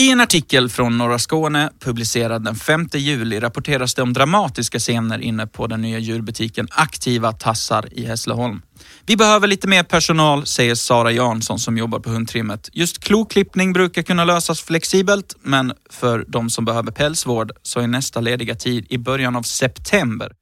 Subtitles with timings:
[0.00, 5.18] I en artikel från Norra Skåne publicerad den 5 juli rapporteras det om dramatiska scener
[5.18, 8.62] inne på den nya djurbutiken Aktiva Tassar i Hässleholm.
[9.06, 12.68] Vi behöver lite mer personal, säger Sara Jansson som jobbar på hundtrimmet.
[12.72, 18.20] Just kloklippning brukar kunna lösas flexibelt, men för de som behöver pälsvård så är nästa
[18.20, 20.32] lediga tid i början av september.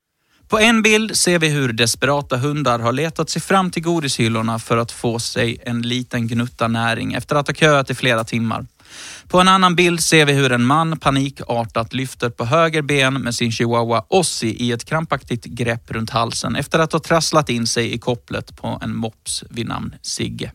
[0.49, 4.77] På en bild ser vi hur desperata hundar har letat sig fram till godishyllorna för
[4.77, 8.67] att få sig en liten gnutta näring efter att ha köat i flera timmar.
[9.29, 13.35] På en annan bild ser vi hur en man panikartat lyfter på höger ben med
[13.35, 17.95] sin chihuahua Ossi i ett krampaktigt grepp runt halsen efter att ha trasslat in sig
[17.95, 20.53] i kopplet på en mops vid namn Sigge.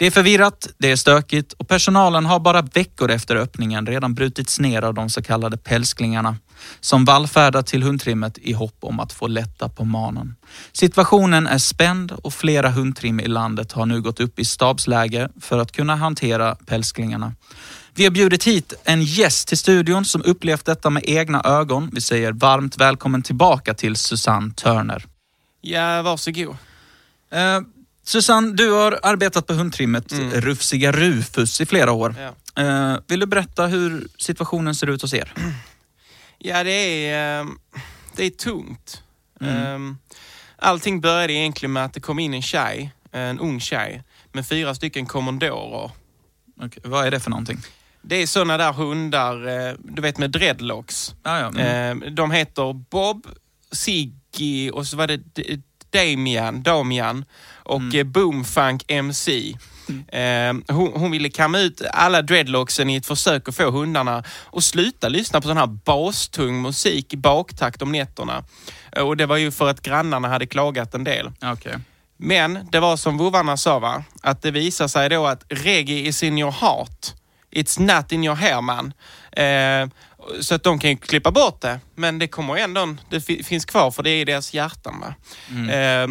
[0.00, 4.60] Det är förvirrat, det är stökigt och personalen har bara veckor efter öppningen redan brutits
[4.60, 6.36] ner av de så kallade pälsklingarna
[6.80, 10.36] som vallfärdar till hundtrimmet i hopp om att få lätta på manen.
[10.72, 15.58] Situationen är spänd och flera hundtrim i landet har nu gått upp i stabsläge för
[15.58, 17.32] att kunna hantera pälsklingarna.
[17.94, 21.90] Vi har bjudit hit en gäst till studion som upplevt detta med egna ögon.
[21.92, 25.04] Vi säger varmt välkommen tillbaka till Susanne Törner.
[25.60, 26.56] Ja, varsågod.
[27.30, 27.60] Eh,
[28.10, 30.30] Susanne, du har arbetat på hundtrimmet Mm.
[30.40, 32.14] Rufsiga Rufus i flera år.
[32.18, 32.62] Ja.
[32.62, 35.32] Eh, vill du berätta hur situationen ser ut hos er?
[36.38, 37.58] Ja, det är, ehm,
[38.16, 39.02] det är tungt.
[39.40, 39.56] Mm.
[39.56, 39.98] Ehm,
[40.56, 44.02] Allting började egentligen med att det kom in en tjej, en ung tjej,
[44.32, 45.90] med fyra stycken kommandorer.
[46.62, 47.58] Okej, vad är det för någonting?
[48.02, 51.14] Det är sådana där hundar, eh, du vet med dreadlocks.
[51.22, 52.02] Ah, ja, mm.
[52.02, 53.26] Ehm, De heter Bob,
[53.72, 55.20] Siggy och så var det
[55.90, 57.24] Damian, Damian
[57.54, 57.98] och Mm.
[57.98, 59.56] eh, Boomfunk MC.
[60.12, 64.64] Ehm, hon, hon ville kamma ut alla dreadlocksen i ett försök att få hundarna att
[64.64, 68.44] sluta lyssna på sån här bastung musik i baktakt om nätterna.
[68.92, 71.30] Eh, Och det var ju för att grannarna hade klagat en del.
[71.42, 71.74] Okej.
[72.16, 74.04] Men det var som vovvarna sa, va?
[74.22, 77.06] att det visar sig då att reggae is in your heart.
[77.52, 78.92] It's not in your hair man.
[79.32, 79.88] Eh,
[80.40, 83.64] så att de kan ju klippa bort det, men det kommer ändå, det fi- finns
[83.64, 85.00] kvar för det är i deras hjärtan.
[85.00, 85.14] Va?
[85.74, 86.08] Eh,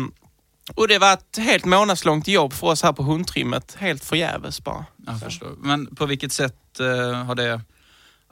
[0.75, 4.85] och det var ett helt månadslångt jobb för oss här på hundtrimmet, helt förgäves bara.
[5.07, 5.50] Jag förstår.
[5.57, 7.62] Men på vilket sätt eh, har det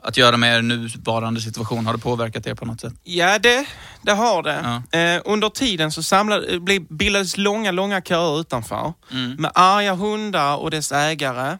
[0.02, 1.86] att göra med er nuvarande situation?
[1.86, 2.92] Har det påverkat er på något sätt?
[3.04, 3.66] Ja, det,
[4.02, 4.82] det har det.
[4.98, 6.60] Eh, under tiden så samlade,
[6.90, 9.30] bildades långa, långa köer utanför Mm.
[9.38, 11.58] med arga hundar och dess ägare.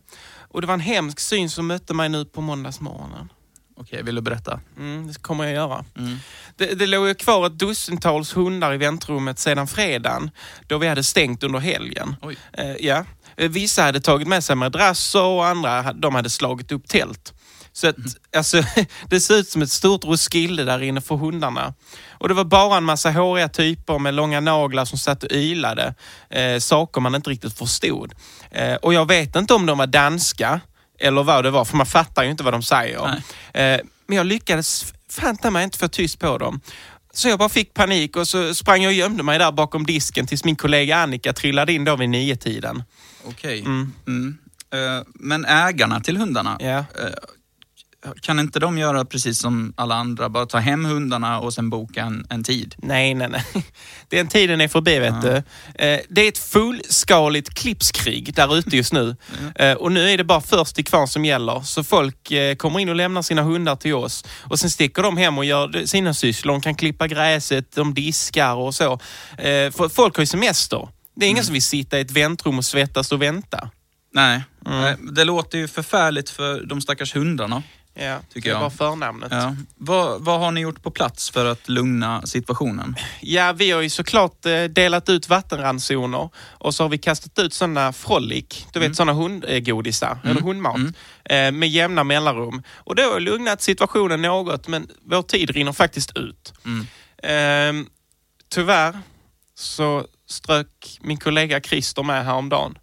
[0.50, 3.32] Och det var en hemsk syn som mötte mig nu på måndagsmorgonen.
[3.80, 4.60] Okej, vill du berätta?
[4.76, 5.84] Mm, det kommer jag göra.
[5.96, 6.18] Mm.
[6.56, 10.30] Det, det låg ju kvar ett dussintals hundar i väntrummet sedan fredagen
[10.66, 12.16] då vi hade stängt under helgen.
[12.52, 13.04] Eh, ja.
[13.36, 17.34] Eh, Vissa hade tagit med sig madrasser och andra de hade slagit upp tält.
[17.72, 17.96] Så att,
[18.36, 18.62] alltså,
[19.10, 21.74] det ser ut som ett stort Roskilde där inne för hundarna.
[22.10, 25.94] Och det var bara en massa håriga typer med långa naglar som satt och ylade.
[26.30, 28.14] Eh, saker man inte riktigt förstod.
[28.50, 30.60] Eh, och jag vet inte om de var danska
[30.98, 33.06] eller vad det var, för man fattar ju inte vad de säger.
[33.54, 36.60] Eh, men jag lyckades fan mig inte få tyst på dem.
[37.12, 40.26] Så jag bara fick panik och så sprang jag och gömde mig där bakom disken
[40.26, 42.82] tills min kollega Annika trillade in då vid nio tiden.
[43.24, 43.60] Okej.
[43.60, 43.92] Mm.
[44.06, 44.38] Mm.
[44.72, 46.84] Eh, men ägarna till hundarna, Ja.
[48.22, 50.28] Kan inte de göra precis som alla andra?
[50.28, 52.74] Bara ta hem hundarna och sen boka en, en tid?
[52.78, 53.44] Nej, nej, nej.
[54.08, 55.30] Den tiden är förbi, vet du.
[55.84, 59.16] Eh, Det är ett fullskaligt klippskrig där ute just nu.
[59.54, 61.60] Eh, Och nu är det bara först till kvarn som gäller.
[61.60, 64.24] Så folk eh, kommer in och lämnar sina hundar till oss.
[64.40, 66.52] Och sen sticker de hem och gör sina sysslor.
[66.54, 68.98] De kan klippa gräset, de diskar och så.
[69.72, 70.88] För folk har ju semester.
[71.16, 73.70] Det är ingen som vill sitta i ett väntrum och svettas och vänta.
[74.14, 75.14] Nej, Mm.
[75.14, 77.62] Det låter ju förfärligt för de stackars hundarna.
[78.00, 78.60] Ja, Tycker det jag.
[78.60, 79.28] var förnamnet.
[79.32, 79.56] Ja.
[79.76, 82.96] Vad, vad har ni gjort på plats för att lugna situationen?
[83.20, 87.54] Ja, vi har ju såklart eh, delat ut vattenransoner och så har vi kastat ut
[87.54, 90.94] sådana frolic, du vet sådana hundgodisar, eller hundmat, Mm.
[91.24, 92.62] eh, med jämna mellanrum.
[92.74, 96.52] Och det har lugnat situationen något, men vår tid rinner faktiskt ut.
[96.64, 96.86] Mm.
[97.82, 97.86] Eh,
[98.48, 98.98] tyvärr
[99.54, 102.78] så strök min kollega Christer med häromdagen.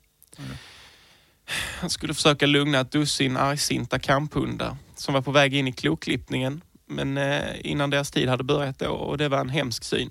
[1.80, 6.62] Han skulle försöka lugna ett dussin argsinta kamphundar som var på väg in i kloklippningen.
[6.88, 10.10] Men eh, innan deras tid hade börjat då och det var en hemsk syn.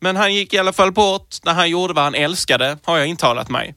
[0.00, 3.06] Men han gick i alla fall bort när han gjorde vad han älskade, har jag
[3.06, 3.74] intalat mig.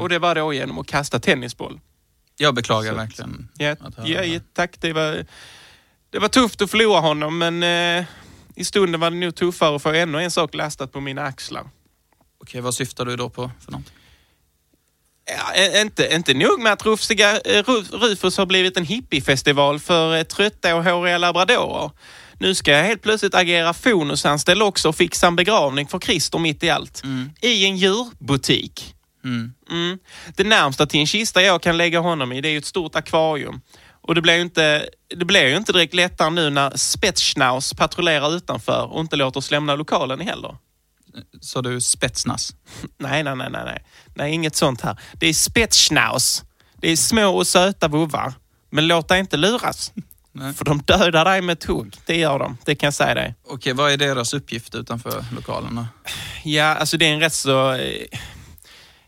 [0.00, 1.80] Och det var då genom att kasta tennisboll.
[2.36, 3.48] Jag beklagar Så- verkligen.
[3.58, 4.80] Ja, ja, ja, tack.
[4.80, 5.26] Det var,
[6.10, 8.04] det var tufft att förlora honom, men eh,
[8.54, 11.64] i stunden var det nog tuffare att få ännu en sak lastat på mina axlar.
[12.38, 13.92] Okej, vad syftar du då på för något?
[15.24, 20.16] Ja, inte, inte nog med att Rufsiga, eh, Ru- Rufus har blivit en hippiefestival för
[20.16, 21.90] eh, trötta och håriga labradorer.
[22.38, 26.62] Nu ska jag helt plötsligt agera fonusanställd också och fixa en begravning för Christer mitt
[26.62, 27.02] i allt.
[27.40, 28.94] I en djurbutik.
[29.24, 29.52] Mm.
[29.70, 29.98] Mm.
[30.36, 32.96] Det närmsta till en kista jag kan lägga honom i det är ju ett stort
[32.96, 33.60] akvarium.
[34.02, 38.34] Och det blir ju inte, det blir ju inte direkt lättare nu när Spetsschnauz patrullerar
[38.36, 40.56] utanför och inte låter oss lämna lokalen heller.
[41.40, 42.54] Så du spetsnas?
[42.98, 44.32] Nej, nej, nej, nej, nej.
[44.32, 45.00] Inget sånt här.
[45.12, 46.44] Det är Spetsschnauz.
[46.76, 48.34] Det är små och söta vovvar.
[48.70, 49.92] Men låt dig inte luras.
[50.34, 50.52] Nej.
[50.52, 51.96] För de dödar dig med ett hugg.
[52.06, 52.56] Det gör de.
[52.64, 53.34] Det kan jag säga dig.
[53.46, 55.88] Okej, vad är deras uppgift utanför lokalerna?
[56.44, 58.06] Ja, alltså det är en rätt så eh,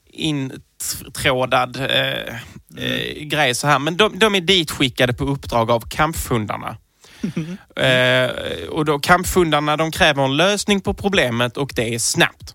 [0.07, 2.35] intrådad eh,
[2.77, 3.79] eh, grej så här.
[3.79, 6.77] Men de, de är ditskickade på uppdrag av kampfundarna.
[7.77, 12.55] eh, och då kampfundarna de kräver en lösning på problemet och det är snabbt.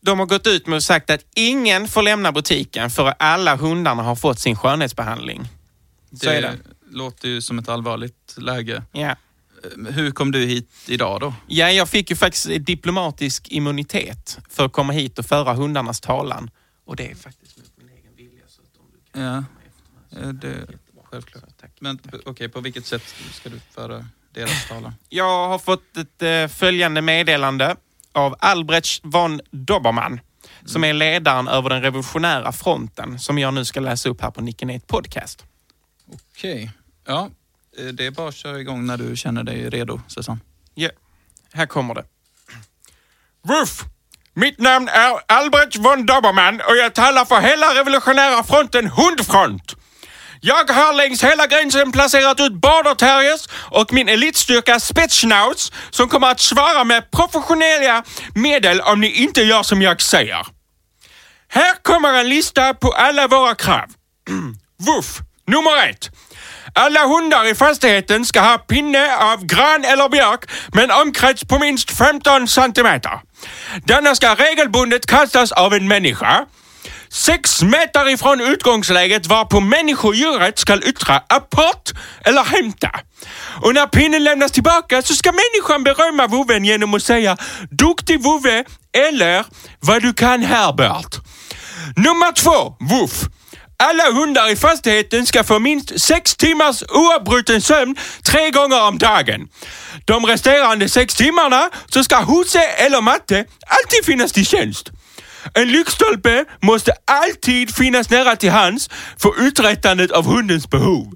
[0.00, 4.02] De har gått ut med och sagt att ingen får lämna butiken förrän alla hundarna
[4.02, 5.48] har fått sin skönhetsbehandling.
[6.20, 6.58] Så det det.
[6.90, 8.82] låter ju som ett allvarligt läge.
[8.92, 9.00] Ja.
[9.00, 9.16] Eh,
[9.94, 11.34] Hur kom du hit idag då?
[11.46, 16.50] Ja, jag fick ju faktiskt diplomatisk immunitet för att komma hit och föra hundarnas talan.
[16.86, 18.44] Och det är faktiskt mot min egen vilja.
[18.48, 20.66] Så att om du kan Ja, komma efter mig så det.
[21.12, 21.44] Självklart.
[21.44, 21.70] Så, tack.
[21.80, 24.94] Men okej, på vilket sätt ska du föra deras talan?
[25.08, 27.76] Jag har fått ett eh, följande meddelande
[28.12, 30.20] av Albrecht von Dobermann
[30.64, 34.40] som är ledaren över den revolutionära fronten som jag nu ska läsa upp här på
[34.40, 35.44] Nickenet Podcast.
[36.12, 36.70] Okej.
[37.06, 37.30] Ja,
[37.78, 40.40] eh, det är bara att köra igång när du känner dig redo, Susanne.
[40.74, 40.90] Ja,
[41.52, 42.04] här kommer det.
[43.48, 43.84] Ruff!
[44.34, 49.76] Mitt namn är Albrecht von Dobermann och jag talar för hela revolutionära fronten Hundfront.
[50.44, 56.30] Jag har längs hela gränsen placerat ut border terriers och min elitstyrka Spetsschnauz som kommer
[56.30, 58.04] att svara med professionella
[58.34, 60.46] medel om ni inte gör som jag säger.
[61.48, 63.86] Här kommer en lista på alla våra krav.
[64.86, 65.18] Woof!
[65.46, 66.10] Nummer ett.
[66.74, 71.58] Alla hundar i fastigheten ska ha pinne av gran eller björk med en omkrets på
[71.58, 73.20] minst 15 centimeter.
[73.84, 76.46] Denna ska regelbundet kastas av en människa.
[77.12, 81.90] Sex meter ifrån utgångsläget varpå människodjuret ska yttra apport
[82.24, 82.90] eller hämta.
[83.62, 87.36] Och när pinnen lämnas tillbaka så ska människan berömma vovven genom att säga
[87.70, 88.64] duktig vovve
[89.08, 89.44] eller
[89.80, 91.20] vad du kan Herbert'.
[91.96, 93.24] Nummer två, voff!
[93.76, 99.48] Alla hundar i fastigheten ska få minst sex timmars oavbruten sömn tre gånger om dagen.
[100.04, 104.90] De resterande sex timmarna så ska husse eller matte alltid finnas till tjänst.
[105.54, 111.14] En lyktstolpe måste alltid finnas nära till hands för uträttandet av hundens behov.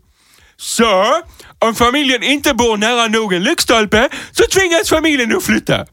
[0.57, 1.23] Så,
[1.59, 5.87] om familjen inte bor nära nog en lyktstolpe så tvingas familjen att flytta.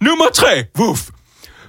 [0.00, 1.10] Nummer tre, woof.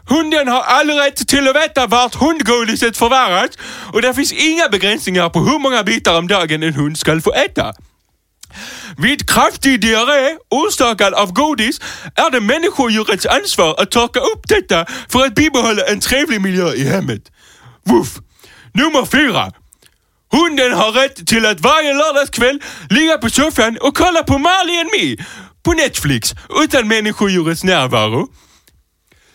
[0.09, 3.49] Hunden har all rätt till att veta vart hundgodiset förvaras
[3.93, 7.33] och det finns inga begränsningar på hur många bitar om dagen en hund ska få
[7.33, 7.73] äta.
[8.97, 11.79] Vid kraftig diarré orsakad av godis
[12.15, 16.83] är det människodjurets ansvar att torka upp detta för att bibehålla en trevlig miljö i
[16.83, 17.21] hemmet.
[17.85, 18.17] Woof!
[18.73, 19.51] Nummer fyra.
[20.31, 24.89] Hunden har rätt till att varje lördagskväll ligga på soffan och kolla på Marley and
[24.93, 25.25] Me
[25.63, 28.27] på Netflix utan människodjurets närvaro.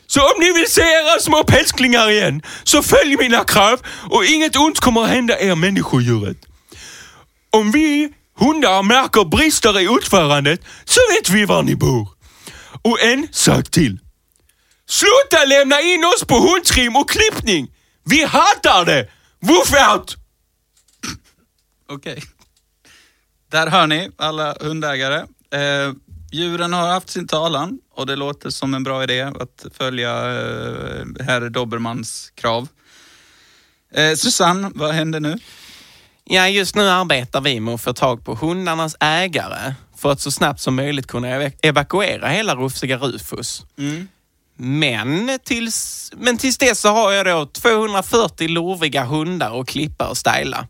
[0.07, 4.57] Så om ni vill se era små pälsklingar igen, så följ mina krav och inget
[4.57, 6.37] ont kommer att hända er människodjuret.
[7.51, 8.13] Om vi
[8.45, 12.09] hundar märker brister i utförandet så vet vi var ni bor.
[12.83, 13.99] Och en sak till.
[14.89, 17.75] Sluta lämna in oss på hundtrim och klippning!
[18.05, 19.09] Vi hatar det!
[19.41, 20.17] Woof out!
[21.89, 22.23] Okej.
[23.51, 25.17] Där hör ni, alla hundägare.
[25.51, 25.93] Eh,
[26.33, 31.07] djuren har haft sin talan och det låter som en bra idé att följa eh,
[31.21, 32.69] herr Dobermans krav.
[33.95, 35.39] Eh, Susanne, vad händer nu?
[36.35, 40.31] Ja, just nu arbetar vi med att få tag på hundarnas ägare för att så
[40.31, 43.63] snabbt som möjligt kunna ev- evakuera hela rufsiga Rufus.
[44.57, 50.17] Men tills, men tills dess så har jag då 240 lurviga hundar och klippa och
[50.17, 50.67] styla.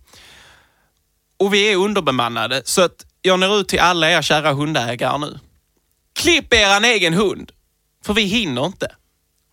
[1.38, 5.38] Och vi är underbemannade så att jag når ut till alla er kära hundägare nu.
[6.14, 7.52] Klipp eran egen hund,
[8.04, 8.94] för vi hinner inte.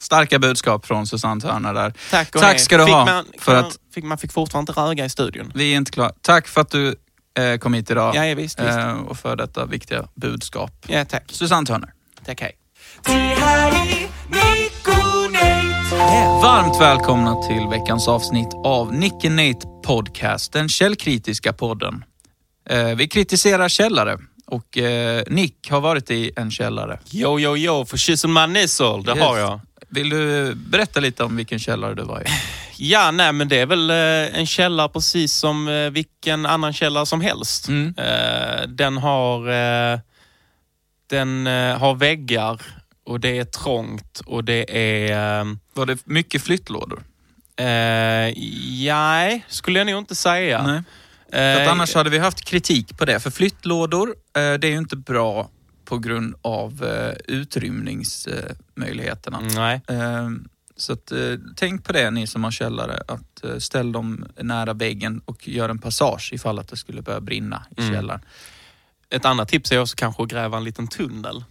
[0.01, 1.94] Starka budskap från Susanne Törner där.
[2.12, 2.60] Tack och Tack hej.
[2.60, 3.06] ska du fick ha.
[3.06, 5.51] Man, för man, att fick, man fick fortfarande inte röga i studion.
[5.56, 6.12] vi är inte klara.
[6.22, 6.96] Tack för att du
[7.39, 8.70] eh, kom hit idag Ja, ja, visst, visst.
[8.77, 10.72] eh, och för detta viktiga budskap.
[10.88, 11.24] Ja, tack.
[11.32, 11.94] Susanne Törner.
[12.25, 12.56] Tack, hej.
[16.41, 22.03] Varmt välkomna till veckans avsnitt av Nick Nate Podcast, den källkritiska podden.
[22.70, 27.00] Eh, vi kritiserar källare och eh, Nick har varit i en källare.
[27.12, 29.60] Yo, yo, yo, för kyssen man nissel, det har jag.
[29.89, 32.25] Vill du berätta lite om vilken källare du var i?
[32.77, 37.05] Ja, nej men det är väl eh, en källare precis som eh, vilken annan källare
[37.05, 37.67] som helst.
[37.67, 37.93] Mm.
[37.98, 39.50] Eh, den har,
[39.93, 40.00] eh,
[41.10, 42.62] den eh, har väggar
[43.05, 45.39] och det är trångt och det är...
[45.41, 47.03] Eh, Var det mycket flyttlådor?
[47.58, 47.65] eh,
[48.86, 50.84] nej, skulle jag nog inte säga.
[51.31, 51.62] Nej.
[51.63, 53.19] Eh, annars hade vi haft kritik på det.
[53.19, 55.50] För flyttlådor, eh, det är ju inte bra
[55.89, 59.39] på grund av eh, utrymningsmöjligheterna.
[59.39, 59.81] Nej.
[59.88, 60.29] Eh,
[60.75, 61.17] Så att, eh,
[61.55, 65.69] tänk på det ni som har källare, att eh, ställ dem nära väggen och gör
[65.69, 67.93] en passage ifall att det skulle börja brinna i Mm.
[67.93, 68.22] källaren.
[69.10, 71.43] Ett annat tips är också kanske att gräva en liten tunnel.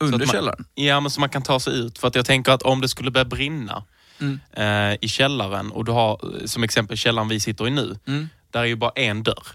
[0.00, 0.64] Under källaren?
[0.74, 1.98] Ja, men så man kan ta sig ut.
[1.98, 3.84] För att jag tänker att om det skulle börja brinna
[4.20, 4.40] Mm.
[4.52, 7.98] eh, i källaren och du har eh, som exempel källaren vi sitter i nu.
[8.06, 8.28] Mm.
[8.50, 9.46] Där är ju bara en dörr.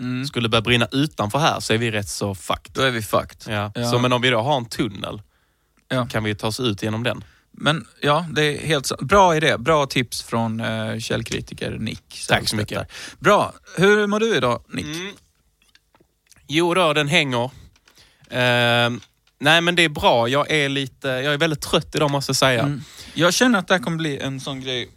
[0.00, 0.26] Mm.
[0.26, 2.72] Skulle börja brinna utanför här så är vi rätt så fucked.
[2.72, 3.54] Då är vi fucked.
[3.54, 3.72] Ja.
[3.74, 3.90] Ja.
[3.90, 5.22] Så, men om vi då har en tunnel
[5.88, 6.06] Ja.
[6.06, 7.24] kan vi ta oss ut genom den.
[7.52, 9.00] Men ja, det är helt sant.
[9.00, 9.56] Bra idé.
[9.58, 12.26] Bra tips från uh, källkritiker Nick.
[12.28, 12.78] Tack så mycket.
[12.78, 12.86] Där.
[13.18, 13.52] Bra.
[13.76, 14.86] Hur mår du idag, Nick?
[14.86, 15.12] Mm.
[16.48, 17.44] Jo då, den hänger.
[18.30, 18.90] Eh,
[19.40, 20.28] nej men det är bra.
[20.28, 22.62] Jag är lite, jag är väldigt trött idag måste jag säga.
[22.62, 22.82] Mm.
[23.14, 24.90] Jag känner att det här kommer bli en sån grej.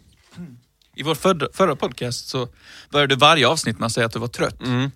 [0.96, 2.48] I vår förra, förra podcast så
[2.90, 4.62] började varje avsnitt med att säga att du var trött.
[4.62, 4.90] Mm.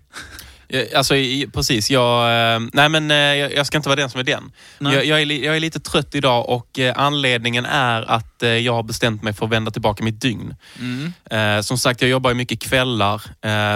[0.94, 1.14] Alltså
[1.52, 4.52] precis, jag, eh, nej men eh, jag, ska inte vara den som är den.
[4.78, 8.82] Jag, jag, är, jag är lite trött idag och eh, anledningen är att jag har
[8.82, 10.54] bestämt mig för att vända tillbaka mitt dygn.
[10.80, 11.62] Mm.
[11.62, 13.22] Som sagt, jag jobbar ju mycket kvällar.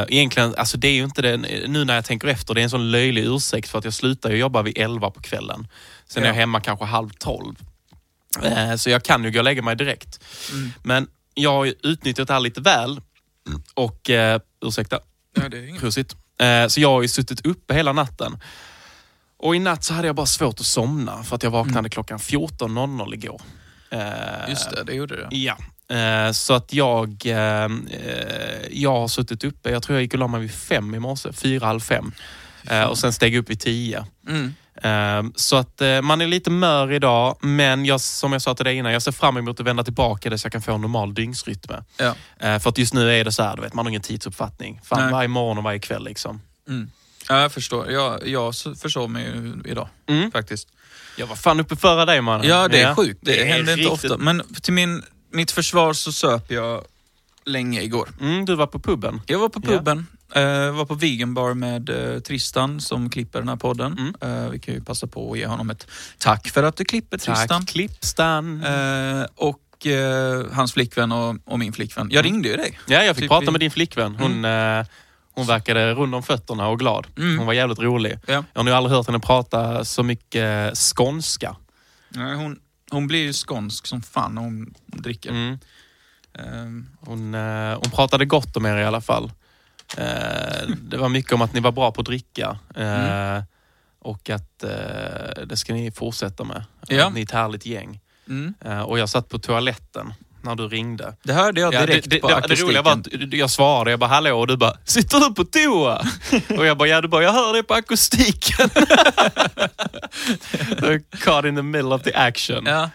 [0.08, 1.36] Egentligen, alltså det är ju inte det,
[1.68, 4.30] nu när jag tänker efter, det är en sån löjlig ursäkt för att jag slutar
[4.30, 5.66] jobba vid 11 på kvällen.
[6.08, 6.32] Sen är Ja.
[6.32, 7.54] jag hemma kanske halv tolv.
[8.42, 10.20] Eh, så jag kan ju gå och lägga mig direkt.
[10.52, 10.72] Mm.
[10.82, 13.00] Men jag har utnyttjat det här lite väl
[13.74, 14.98] och, eh, ursäkta,
[15.34, 15.80] Ja, det är inget.
[15.80, 16.16] Prosit.
[16.40, 18.38] Eh, Så jag har ju suttit uppe hela natten.
[19.38, 22.18] Och i natt så hade jag bara svårt att somna för att jag vaknade klockan
[22.18, 23.40] 14.00 igår.
[23.90, 25.28] Eh, Just det, det gjorde det.
[25.36, 25.56] Ja.
[25.96, 27.68] Eh, Så att jag, eh, eh,
[28.70, 31.32] jag har suttit uppe, jag tror jag gick och la mig vid fem i morse,
[31.32, 32.12] fyra, halv fem.
[32.70, 34.06] Eh, Och sen steg upp vid tio.
[34.28, 34.54] Mm.
[34.82, 38.64] Eh, Så att eh, man är lite mör idag, men jag, som jag sa till
[38.64, 40.80] dig innan, jag ser fram emot att vända tillbaka det så jag kan få en
[40.80, 41.72] normal dygnsrytm.
[41.96, 42.14] Ja.
[42.40, 44.80] Eh, För att just nu är det så här, du vet, man har ingen tidsuppfattning.
[44.84, 45.12] Fan, Nej.
[45.12, 46.40] varje morgon och varje kväll liksom.
[46.68, 46.90] Mm.
[47.28, 47.90] Ja, jag förstår.
[47.90, 50.30] Jag, jag försov mig idag, Mm.
[50.30, 50.68] faktiskt.
[51.16, 52.46] Jag var fan uppe före dig mannen.
[52.48, 53.18] Ja, det är sjukt.
[53.22, 54.16] Det, Det händer inte riktigt- ofta.
[54.18, 56.84] Men till min, mitt försvar så söp jag
[57.44, 58.08] länge igår.
[58.20, 59.22] Mm, du var på puben.
[59.26, 63.48] Jag var på puben, eh, var på vegan bar med eh, Tristan som klipper den
[63.48, 63.92] här podden.
[64.20, 64.44] Mm.
[64.44, 65.86] Eh, vi kan ju passa på att ge honom ett
[66.18, 67.48] tack för att du klipper Tristan.
[67.60, 68.64] Tack Klippstan.
[69.36, 69.86] Och
[70.52, 72.08] hans flickvän och, och min flickvän.
[72.10, 72.78] Jag ringde ju dig.
[72.86, 74.16] ja, jag fick typ prata vi- med din flickvän.
[74.16, 74.84] Hon, eh,
[75.34, 77.06] hon verkade rund om fötterna och glad.
[77.16, 77.38] Mm.
[77.38, 78.18] Hon var jävligt rolig.
[78.26, 78.32] Ja.
[78.32, 81.56] Jag har nog aldrig hört henne prata så mycket skånska.
[82.08, 82.58] Nej, hon,
[82.90, 85.30] hon blir ju skånsk som fan när hon dricker.
[85.30, 85.58] Mm.
[86.38, 87.34] Eh, Hon,
[87.82, 89.32] hon pratade gott om er i alla fall.
[89.96, 92.58] Eh, det var mycket om att ni var bra på att dricka.
[92.76, 93.42] Mm.
[94.02, 96.64] Och att eh, det ska ni fortsätta med.
[96.88, 97.08] Ja.
[97.08, 98.00] Ni är ett härligt gäng.
[98.28, 98.54] mm.
[98.84, 101.16] Och jag satt på toaletten när du ringde.
[101.22, 102.66] Det hörde jag Ja, direkt det, det, på det, det akustiken.
[102.66, 106.02] roliga var att jag svarade, jag bara hallå och du bara sitter du på toa?
[106.58, 108.70] och jag bara ja, du bara jag hör det på akustiken.
[111.20, 112.62] Caught in the middle of the action.
[112.66, 112.90] Ja.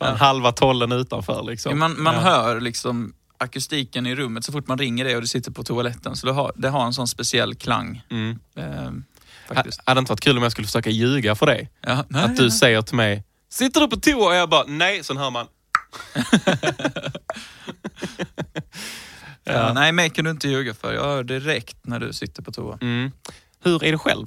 [0.00, 0.06] Ja.
[0.06, 1.78] Halva tollen utanför liksom.
[1.78, 2.20] Man, man ja.
[2.20, 6.16] hör liksom akustiken i rummet så fort man ringer dig och du sitter på toaletten.
[6.16, 8.02] Så det har, det har en sån speciell klang.
[8.10, 8.38] Mm.
[8.56, 8.64] Eh,
[9.48, 9.80] Ha- faktiskt.
[9.84, 11.70] Hade inte varit kul om jag skulle försöka ljuga för dig?
[11.80, 12.50] Ja, nej, att du nej.
[12.50, 14.26] säger till mig, sitter du på toa?
[14.28, 15.04] Och jag bara, nej.
[15.04, 15.46] Sen hör man,
[19.44, 20.92] Ja, nej, mig kan du inte ljuga för.
[20.94, 22.78] Jag hör direkt när du sitter på toa.
[22.80, 23.10] mm.
[23.64, 24.26] Hur är det själv?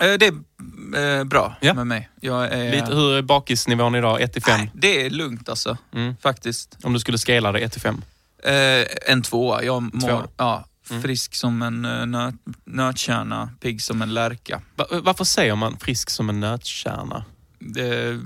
[0.00, 1.74] Eh, det är eh, bra Ja.
[1.74, 2.08] med mig.
[2.22, 4.20] Är, Lite, hur är bakisnivån idag?
[4.20, 4.60] 1 till 5?
[4.60, 5.76] Nej, det är lugnt alltså.
[5.94, 6.16] Mm.
[6.22, 6.78] Faktiskt.
[6.82, 8.02] Om du skulle scala det 1 till 5?
[8.42, 9.62] Eh, en tvåa.
[9.64, 10.28] Jag mår Två.
[10.36, 11.02] Ja, Mm.
[11.02, 12.34] frisk som en uh, nöt,
[12.64, 14.62] nötkärna, pigg som en lärka.
[14.76, 17.24] Va- varför säger man frisk som en nötkärna?
[17.58, 18.20] Det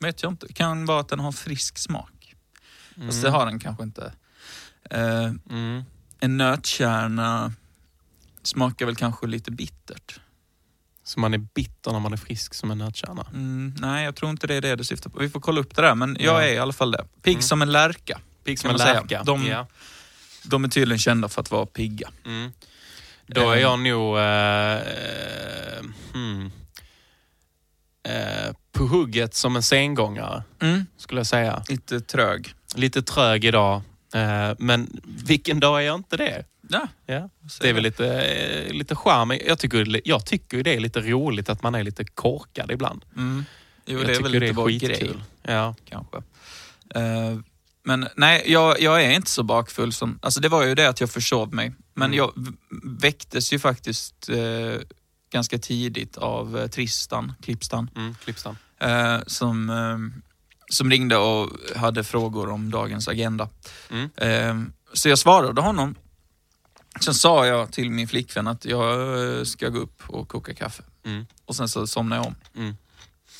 [0.00, 0.46] vet jag inte.
[0.46, 2.34] Det kan vara att den har frisk smak.
[3.06, 4.12] Fast det har den kanske inte.
[4.90, 5.82] Eh, Mm.
[6.20, 7.52] en nötkärna
[8.42, 10.20] smakar väl kanske lite bittert.
[11.04, 13.26] Så man är bitter när man är frisk som en nötkärna?
[13.34, 15.18] Mm, nej, jag tror inte det är det du syftar på.
[15.18, 16.42] Vi får kolla upp det där, men jag Ja.
[16.48, 17.04] är i alla fall det.
[17.22, 17.42] Pigg Mm.
[17.42, 18.20] som en lärka.
[18.48, 19.22] Pigg som en lärka.
[19.22, 19.66] De- Ja.
[20.44, 22.10] De är tydligen kända för att vara pigga.
[22.26, 22.52] Mm.
[23.26, 23.62] Då är Eh.
[23.62, 24.18] jag nog...
[24.18, 26.50] eh, eh, hmm.
[28.08, 30.86] eh, på hugget som en sengångare, Mm.
[30.96, 31.62] skulle jag säga.
[31.68, 32.54] Lite trög.
[32.74, 33.82] Lite trög idag,
[34.14, 36.44] eh, men vilken dag är jag inte det?
[36.70, 37.28] Ja, Ja.
[37.60, 39.30] Det är väl lite, eh, lite charm.
[39.46, 43.04] Jag tycker, jag tycker det är lite roligt att man är lite korkad ibland.
[43.16, 43.44] Mm.
[43.86, 44.90] Jo, jag det är väl lite det är vår skitkul.
[44.98, 45.14] grej.
[45.42, 45.74] Ja.
[45.84, 46.16] kanske.
[47.84, 50.18] Men nej, jag, jag är inte så bakfull som...
[50.22, 51.74] Alltså det var ju det att jag försov mig.
[51.94, 52.16] Men Mm.
[52.18, 52.32] jag
[53.00, 54.80] väcktes ju faktiskt eh,
[55.32, 58.56] ganska tidigt av eh, Tristan, Klippstan, Mm, Klippstan.
[58.80, 60.20] eh, som, eh,
[60.70, 63.48] som ringde och hade frågor om dagens agenda.
[63.90, 64.10] Mm.
[64.16, 65.94] Eh, så jag svarade honom.
[67.00, 70.82] Sen sa jag till min flickvän att jag eh, ska gå upp och koka kaffe.
[71.04, 71.26] Mm.
[71.44, 72.34] Och sen så somnade jag om.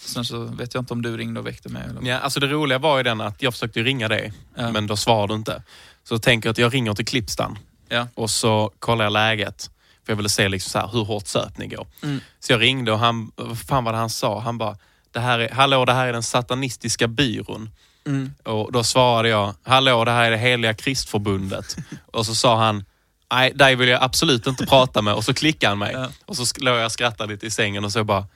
[0.05, 1.83] Sen så vet jag inte om du ringde och väckte mig.
[1.91, 2.11] Eller?
[2.11, 4.73] Ja, alltså det roliga var ju den att jag försökte ringa dig, Ja.
[4.73, 5.63] men då svarade du inte.
[6.05, 8.07] Så jag tänker att jag ringer till Klippstan Ja.
[8.15, 9.71] och så kollar jag läget.
[10.07, 11.87] För jag ville se liksom så här, hur hårt söp ni går.
[12.03, 12.21] Mm.
[12.41, 14.41] Så jag ringde och han, vad fan var det han sa?
[14.41, 14.77] Han bara,
[15.13, 17.71] det här är, hallå det här är den satanistiska byrån.
[18.07, 18.33] Mm.
[18.45, 21.77] Och då svarade jag, hallå det här är det heliga kristförbundet.
[22.13, 22.85] och så sa han,
[23.33, 25.15] nej dig vill jag absolut inte prata med.
[25.15, 25.93] Och så klickade han mig.
[25.93, 26.09] Ja.
[26.27, 28.27] Och så låg jag och skrattade lite i sängen och så bara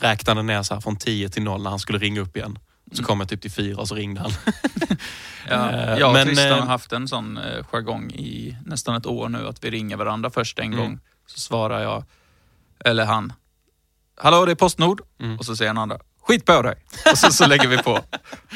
[0.00, 2.58] räknade ner så här från 10 till 0 när han skulle ringa upp igen.
[2.92, 4.30] Så kom jag typ till 4 och så ringde han.
[5.50, 8.94] Ja, Eh, jag och men, Tristan eh, har haft en sån eh, jargong i nästan
[8.94, 10.78] ett år nu, att vi ringer varandra först en Mm.
[10.78, 11.00] gång.
[11.26, 12.04] Så svarar jag,
[12.84, 13.32] eller han,
[14.16, 15.00] Hallå det är Postnord.
[15.20, 15.38] Mm.
[15.38, 16.74] Och så säger den andra, skit på dig.
[17.12, 18.00] Och sen så lägger vi på.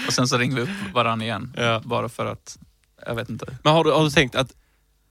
[0.07, 1.53] Och sen så ringer vi upp varandra igen.
[1.57, 1.81] Ja.
[1.85, 2.59] Bara för att,
[3.07, 3.47] jag vet inte.
[3.63, 4.53] Men har du, har du tänkt att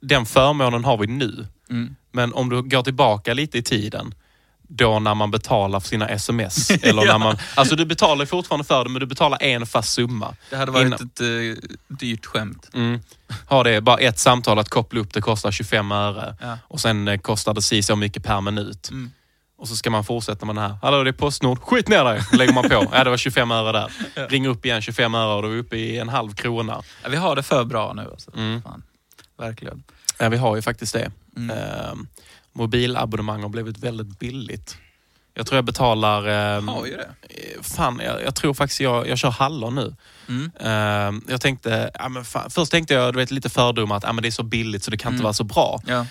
[0.01, 1.47] den förmånen har vi nu.
[1.69, 1.95] Mm.
[2.11, 4.13] Men om du går tillbaka lite i tiden,
[4.73, 6.71] då när man betalar för sina sms.
[6.83, 7.11] Eller Ja.
[7.11, 10.35] när man, alltså du betalar fortfarande för det, men du betalar en fast summa.
[10.49, 12.69] Det hade varit Innan- ett eh, dyrt skämt.
[12.73, 12.99] Mm.
[13.47, 16.35] Har det bara ett samtal att koppla upp, det kostar 25 öre.
[16.41, 16.57] Ja.
[16.67, 18.89] Och sen eh, kostar det si så mycket per minut.
[18.91, 19.11] Mm.
[19.57, 20.77] Och så ska man fortsätta med den här.
[20.81, 22.21] Hallå det är Postnord, skit ner dig!
[22.33, 22.87] Lägger man på.
[22.93, 24.27] Ja det var 25 öre där.
[24.27, 26.81] Ringer upp igen 25 öre och då är vi uppe i en halv krona.
[27.03, 28.01] Ja, vi har det för bra nu.
[28.11, 28.31] Alltså.
[28.37, 28.61] Mm.
[28.61, 28.83] Fan.
[29.39, 29.83] Verkligen.
[30.19, 31.11] Ja vi har ju faktiskt det.
[31.37, 31.57] Mm.
[31.57, 32.07] Ehm,
[32.53, 34.77] mobilabonnemang har blivit väldigt billigt.
[35.33, 36.27] Jag tror jag betalar...
[36.27, 37.09] ehm, Har ju det.
[37.29, 39.95] eh, Fan, jag, jag tror faktiskt jag, jag kör hallon nu.
[40.27, 40.51] Mm.
[40.59, 44.13] Ehm, jag tänkte, ja, men fan, först tänkte jag du vet, lite fördomar att ja,
[44.13, 45.23] men det är så billigt så det kan inte Mm.
[45.23, 45.81] vara så bra.
[45.85, 46.05] Ja.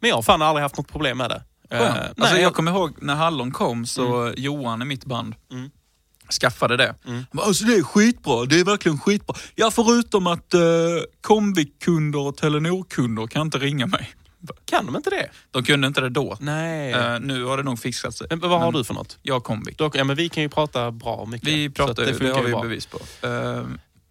[0.00, 1.42] Men jag har fan aldrig haft något problem med det.
[1.70, 5.70] Eh, alltså, nej, jag kommer ihåg när Hallon kom så Johan i mitt band Mm.
[6.40, 6.94] skaffade det.
[7.06, 7.24] Mm.
[7.32, 9.36] Bara, Alltså det är skitbra, det är verkligen skitbra.
[9.54, 10.60] Ja, förutom att uh,
[11.20, 14.10] Comvik-kunder och Telenor-kunder kan inte ringa mig.
[14.64, 15.30] Kan de inte det?
[15.50, 16.36] De kunde inte det då.
[16.40, 16.92] Nej.
[16.92, 18.26] Eh, nu har det nog fixat sig.
[18.30, 19.18] men vad har men- du för något?
[19.22, 19.76] Jag har.
[19.76, 21.48] Dock, ja, men vi kan ju prata bra mycket.
[21.48, 22.62] Vi pratar ju, det, funkar har vi bra.
[22.62, 22.98] bevis på.
[23.26, 23.62] Eh,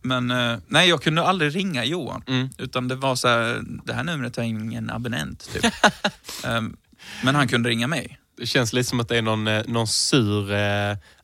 [0.01, 2.23] men eh, nej, jag kunde aldrig ringa Johan.
[2.27, 2.49] Mm.
[2.57, 5.49] Utan det var så här, det här numret har ingen abonnent.
[5.53, 5.73] Typ.
[7.23, 8.19] Men han kunde ringa mig.
[8.37, 10.51] Det känns lite som att det är någon, någon sur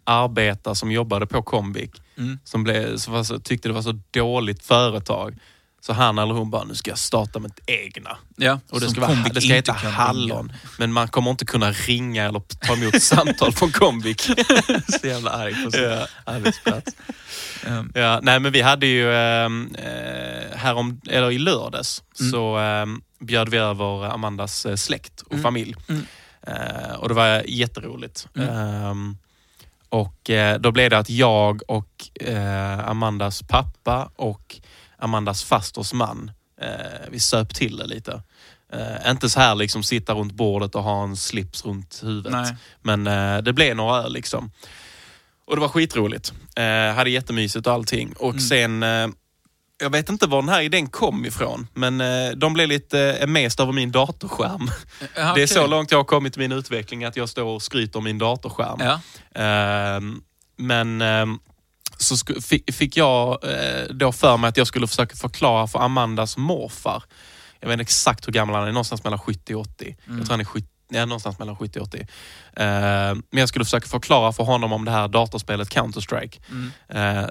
[0.04, 2.40] arbetare som jobbade på Comvik Mm.
[2.44, 5.38] som, blev, som var så, tyckte det var så dåligt företag.
[5.86, 8.18] Så han eller hon bara, nu ska jag starta mitt egna.
[8.36, 10.48] Ja, Och det ska, vara, det ska heta Hallon.
[10.48, 10.60] ringa.
[10.80, 14.22] Men man kommer inte kunna ringa eller ta emot samtal från Comvik.
[15.02, 16.08] så jävla arg på sin Ja.
[16.26, 16.96] arbetsplats.
[17.66, 22.32] Eh, Ja, nej men vi hade ju ehm, eh, härom, eller i lördags Mm.
[22.32, 25.44] så ehm, bjöd vi över Amandas eh, släkt och Mm.
[25.44, 25.76] familj.
[25.90, 26.06] Mm.
[26.48, 28.28] Eh, och det var jätteroligt.
[28.36, 29.18] Ehm,
[29.90, 34.56] och eh, då blev det att jag och eh, Amandas pappa och
[35.04, 36.68] Amandas fasters man, eh,
[37.10, 38.22] vi söp till det lite.
[38.74, 42.32] Eh, inte så här liksom sitta runt bordet och ha en slips runt huvudet.
[42.32, 42.56] nej.
[42.82, 44.52] Men eh, det blev några öl liksom.
[45.46, 46.34] Och det var skitroligt.
[46.56, 48.14] Eh, hade jättemysigt och allting.
[48.20, 48.40] Och Mm.
[48.40, 49.08] sen, eh,
[49.78, 53.28] jag vet inte var den här idén kom ifrån, men eh, de blev lite eh,
[53.28, 54.70] mest över min datorskärm.
[55.16, 57.62] Ja, Det är så långt jag har kommit i min utveckling, att jag står och
[57.64, 58.78] skryter om min datorskärm.
[58.80, 59.00] Ja.
[59.42, 60.22] Ehm,
[60.58, 61.40] men ehm,
[61.98, 62.16] så
[62.74, 67.04] fick, jag eh, då för mig att jag skulle försöka förklara för Amandas morfar.
[67.60, 69.98] Jag vet inte exakt hur gammal han är, någonstans mellan 70 och 80.
[70.06, 70.18] Mm.
[70.18, 72.08] Jag tror han är 70, ja, någonstans mellan 70 och 80.
[72.58, 76.40] Ehm, men jag skulle försöka förklara för honom om det här datorspelet Counter-Strike.
[76.50, 76.72] Mm.
[77.18, 77.30] Eh,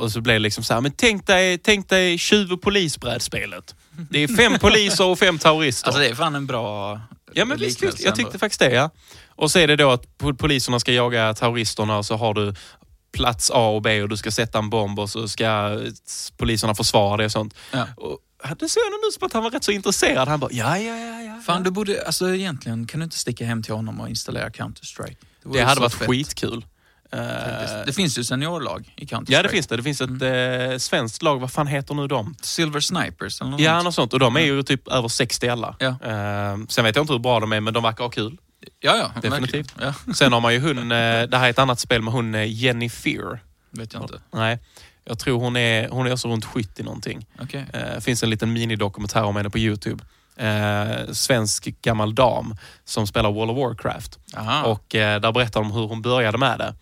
[0.00, 3.74] och- så blev det liksom så här, men tänk dig, tänk dig tjuv och polisbrädspelet.
[4.10, 5.86] Det är fem poliser och fem terrorister.
[5.88, 7.00] Alltså det är fan en bra
[7.32, 8.70] Ja men visst, jag tyckte faktiskt det.
[8.74, 8.90] Ja.
[9.28, 12.54] Och så är det då att po- poliserna ska jaga terroristerna och så har du
[13.16, 15.78] plats A och B och du ska sätta en bomb och så ska
[16.36, 17.54] poliserna försvara det och sånt.
[17.72, 17.86] Ja.
[17.96, 18.18] Och
[18.58, 20.28] det såg jag nog ut som att han var rätt så intresserad.
[20.28, 21.22] Han bara, ja, ja, ja.
[21.22, 21.40] ja.
[21.46, 25.16] Fan, du borde, alltså egentligen kan du inte sticka hem till honom och installera Counter-Strike?
[25.42, 26.64] vore det hade varit fett, skitkul.
[27.12, 27.86] Eh, faktiskt.
[27.86, 29.32] Det finns ju seniorlag i Counter-Strike.
[29.32, 29.76] ja, det finns det.
[29.76, 32.34] Det finns ett eh, svenskt lag, vad fan heter nu de?
[32.42, 34.12] Silver Snipers eller något Ja, något sånt.
[34.12, 35.76] Och de är ju typ över 60 alla.
[35.78, 35.88] Ja.
[35.88, 38.36] Eh, sen vet jag inte hur bra de är, men de verkar ha kul.
[38.80, 39.20] Ja, ja.
[39.20, 39.74] Definitivt.
[39.80, 42.34] Ja, Sen har man ju hon, eh, det här är ett annat spel med hon
[42.34, 43.38] eh, Jenny Fear.
[43.70, 44.20] vet jag inte.
[44.30, 44.58] Nej,
[45.04, 47.26] jag tror hon är, hon är också runt 70 någonting.
[47.42, 47.66] Okej.
[47.72, 50.04] Eh, finns en liten minidokumentär om henne på Youtube.
[50.36, 54.18] Eh, svensk gammal dam som spelar World of Warcraft.
[54.36, 54.62] Aha.
[54.66, 56.74] Och eh, där berättar de hur hon började med det.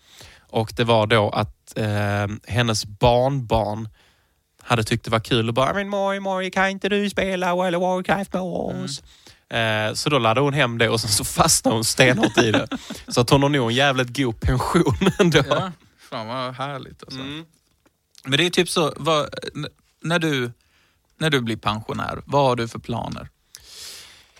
[0.49, 3.89] Och det var då att eh, hennes barnbarn
[4.63, 5.89] hade tyckt det var kul och bara “Men
[6.23, 9.05] moj, kan inte du spela World of Warcraft med oss?” Eh,
[9.93, 12.67] så då laddade hon hem det och sen så fastnade hon stenhårt i det.
[13.07, 15.43] Så att hon har nog en jävligt god pension ändå.
[15.49, 15.71] Ja,
[16.09, 17.19] fan vad härligt alltså.
[17.19, 17.45] Mm.
[18.23, 19.29] Men det är typ så, vad,
[20.01, 20.51] när, du,
[21.19, 23.29] när du blir pensionär, vad har du för planer?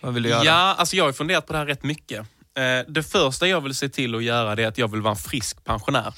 [0.01, 0.43] Vad vill du göra?
[0.43, 2.19] Ja, alltså jag har funderat på det här rätt mycket.
[2.57, 5.11] Eh, det första jag vill se till att göra det är att jag vill vara
[5.11, 6.13] en frisk pensionär.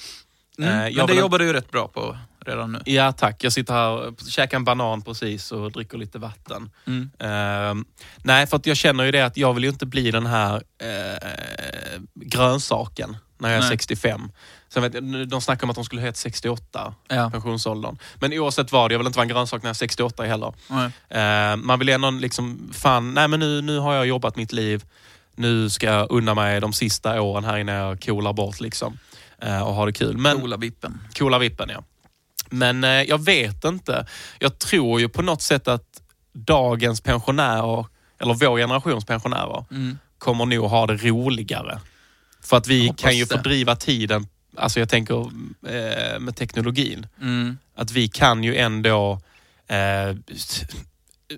[0.58, 2.18] Mm, Eh, men det jobbar du ju rätt bra på
[2.48, 2.80] redan nu.
[2.86, 6.70] Ja tack, jag sitter här och käkar en banan precis och dricker lite vatten.
[6.88, 7.10] Mm.
[7.20, 7.84] Eh,
[8.24, 10.56] nej, för att jag känner ju det att jag vill ju inte bli den här
[10.82, 13.70] eh, grönsaken när jag är Nej.
[13.70, 14.32] 65.
[14.70, 17.30] Sen vet de snackar om att de skulle höja till 68, Ja.
[17.30, 17.98] pensionsåldern.
[18.16, 20.54] Men oavsett vad, jag vill inte vara en grönsak när jag är 68 heller.
[21.10, 24.84] Eh, man vill ändå liksom, fan, nej men nu, nu har jag jobbat mitt liv.
[25.36, 28.98] Nu ska jag unna mig de sista åren här innan jag coolar bort liksom.
[29.42, 30.18] Eh, och ha det kul.
[30.18, 31.00] Men, Coola vippen.
[31.18, 31.84] Coola vippen, ja.
[32.50, 34.08] Men eh, jag vet inte.
[34.40, 36.02] Jag tror ju på något sätt att
[36.34, 37.86] dagens pensionärer,
[38.20, 39.98] eller vår generations pensionärer, Mm.
[40.18, 41.80] kommer nog ha det roligare.
[42.42, 43.36] För att vi kan ju det.
[43.36, 45.20] fördriva tiden, alltså jag tänker
[45.68, 47.08] eh, med teknologin.
[47.22, 47.58] Mm.
[47.76, 49.22] Att vi kan ju ändå
[49.68, 50.16] eh,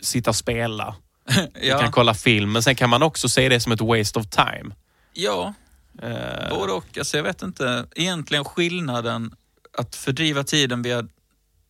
[0.02, 0.96] sitta och spela.
[1.62, 1.92] Vi kan Ja.
[1.92, 4.76] kolla film, men sen kan man också se det som ett waste of time.
[5.14, 5.54] ja,
[6.02, 6.98] Eh, både och.
[6.98, 9.32] Alltså, jag vet inte, egentligen skillnaden
[9.80, 11.08] att fördriva tiden via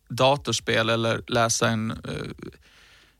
[0.08, 2.50] datorspel eller läsa en, eh,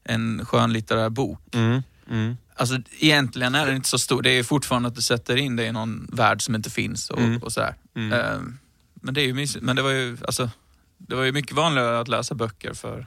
[0.04, 1.54] en skönlitterär bok.
[1.54, 4.22] mm, mm, Alltså egentligen är det inte så stor.
[4.22, 7.18] Det är fortfarande att du sätter in det i någon värld som inte finns och,
[7.18, 7.42] Mm.
[7.42, 7.74] och sådär.
[7.96, 8.12] mm.
[8.12, 8.40] Eh,
[8.94, 9.64] men det är ju mysigt.
[9.64, 10.50] Men det var ju, alltså,
[10.98, 13.06] det var ju mycket vanligare att läsa böcker för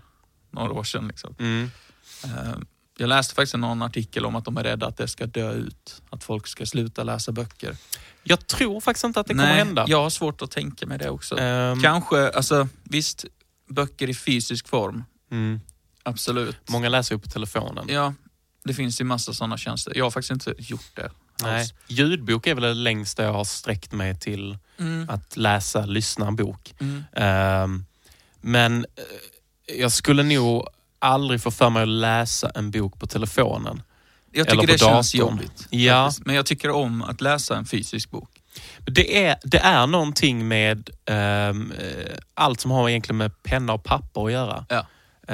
[0.51, 1.07] några år sedan.
[1.07, 1.35] Liksom.
[2.97, 6.01] Jag läste faktiskt någon artikel om att de är rädda att det ska dö ut.
[6.09, 7.75] Att folk ska sluta läsa böcker.
[8.23, 9.85] Jag tror faktiskt inte att det kommer Nej, hända.
[9.87, 11.37] jag har svårt att tänka mig det också.
[11.39, 13.25] Ehm, Kanske, alltså visst,
[13.69, 15.03] böcker i fysisk form.
[15.31, 15.59] mm.
[16.05, 16.69] Absolut.
[16.69, 17.85] Många läser ju på telefonen.
[17.89, 18.13] Ja,
[18.63, 19.93] det finns ju massa sådana tjänster.
[19.95, 21.11] Jag har faktiskt inte gjort det.
[21.41, 21.59] Nej.
[21.59, 21.73] alls.
[21.87, 25.09] Ljudbok är väl det längsta jag har sträckt mig till Mm.
[25.09, 26.73] att läsa, lyssna en bok.
[26.79, 27.03] Mm.
[27.13, 27.85] Ehm,
[28.41, 28.85] men
[29.65, 30.67] eh, jag skulle nog
[31.03, 33.81] aldrig få för mig att läsa en bok på telefonen.
[34.31, 35.29] Jag Eller tycker det på känns datorn.
[35.33, 35.67] jobbigt.
[35.69, 36.05] Ja.
[36.05, 36.25] faktiskt.
[36.25, 38.29] Men jag tycker om att läsa en fysisk bok.
[38.85, 43.83] Det är, det är någonting med ehm, eh, allt som har egentligen med penna och
[43.83, 44.65] papper att göra.
[44.69, 44.85] Ja.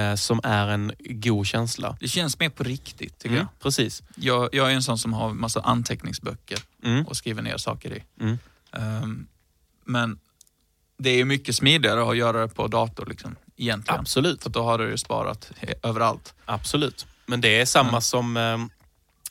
[0.01, 1.97] eh, som är en god känsla.
[1.99, 4.03] Det känns mer på riktigt tycker Mm, precis.
[4.15, 4.43] jag.
[4.43, 4.49] jag.
[4.55, 8.03] Jag är en sån som har massa anteckningsböcker Mm, och skriver ner saker i.
[8.21, 8.37] mm.
[8.73, 9.27] Ehm,
[9.85, 10.19] men
[10.97, 13.99] det är ju mycket smidigare att göra det på dator liksom, egentligen.
[13.99, 14.43] Absolut.
[14.43, 15.51] För då har du sparat
[15.83, 16.33] överallt.
[16.45, 17.07] Absolut.
[17.25, 18.01] Men det är samma Mm.
[18.01, 18.57] som eh,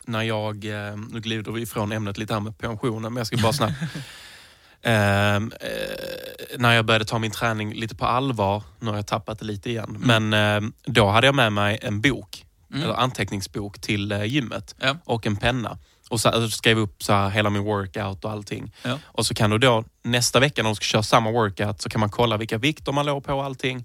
[0.05, 3.37] när jag, eh, nu glider vi ifrån ämnet lite här med pensionen, men jag ska
[3.37, 3.75] bara snabbt.
[4.83, 9.39] Ehm, eh, när jag började ta min träning lite på allvar, nu har jag tappat
[9.39, 12.83] det lite igen, men eh, då hade jag med mig en bok, Mm.
[12.83, 14.97] eller anteckningsbok till eh, gymmet Ja.
[15.05, 15.79] och en penna.
[16.09, 18.73] Och så, alltså, skrev upp så här, hela min workout och allting.
[18.83, 18.99] Ja.
[19.05, 22.01] Och så kan du då nästa vecka när du ska köra samma workout så kan
[22.01, 23.85] man kolla vilka vikter man låg på och allting.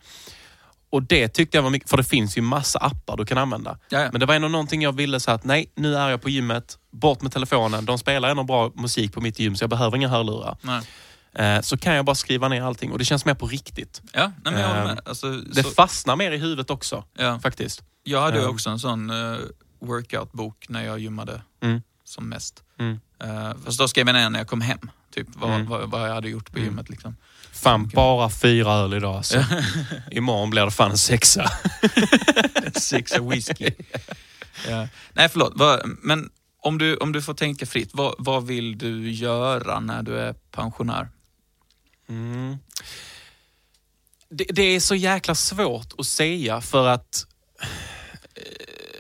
[0.90, 3.78] Och det tyckte jag var mycket, för det finns ju massa appar du kan använda.
[3.90, 4.10] Ja, ja.
[4.12, 6.78] Men det var ändå någonting jag ville så att nej, nu är jag på gymmet,
[6.92, 7.86] bort med telefonen.
[7.86, 10.58] De spelar ändå bra musik på mitt gym så jag behöver inga hörlurar.
[10.62, 10.82] Nej.
[11.36, 14.02] Eh, så kan jag bara skriva ner allting och det känns mer på riktigt.
[14.14, 15.00] Ja, nej, men jag Ehm, med.
[15.06, 17.40] Alltså, Det så, fastnar mer i huvudet också, ja.
[17.40, 17.84] faktiskt.
[18.04, 18.50] Jag hade Ehm.
[18.50, 19.38] också en sån uh,
[19.80, 21.82] workout-bok när jag gymmade Mm.
[22.14, 22.64] Som mest.
[22.80, 23.00] Mm.
[23.24, 25.66] Uh, fast då skrev jag ner när jag kom hem, typ vad, Mm.
[25.68, 26.70] vad, vad jag hade gjort på Mm.
[26.70, 26.90] gymmet.
[26.90, 27.16] Liksom.
[27.52, 29.46] Fan, bara fyra öl idag alltså.
[30.12, 31.52] Imorgon blir det fan en sexa.
[32.76, 33.72] Six of whisky.
[34.70, 34.88] ja.
[35.14, 35.54] Nej, förlåt.
[36.02, 36.30] Men
[36.62, 40.34] om du, om du får tänka fritt, vad, vad vill du göra när du är
[40.34, 41.10] pensionär?
[42.10, 42.58] Mm.
[44.30, 47.26] Det, det är så jäkla svårt att säga för att
[48.36, 48.42] eh,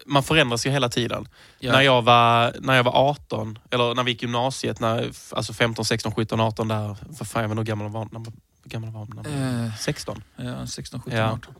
[0.05, 1.27] man förändras ju hela tiden.
[1.63, 1.71] Ja.
[1.71, 5.85] När, jag var, när jag var 18, eller när vi gick gymnasiet, när, alltså 15,
[5.85, 6.97] 16, 17, 18 där.
[7.07, 8.31] Vad fan, jag vet inte hur gammal var när
[8.65, 10.23] gammal var när man- Eh, 16.
[10.35, 11.25] ja, 16, 17, Ja.
[11.31, 11.53] 18.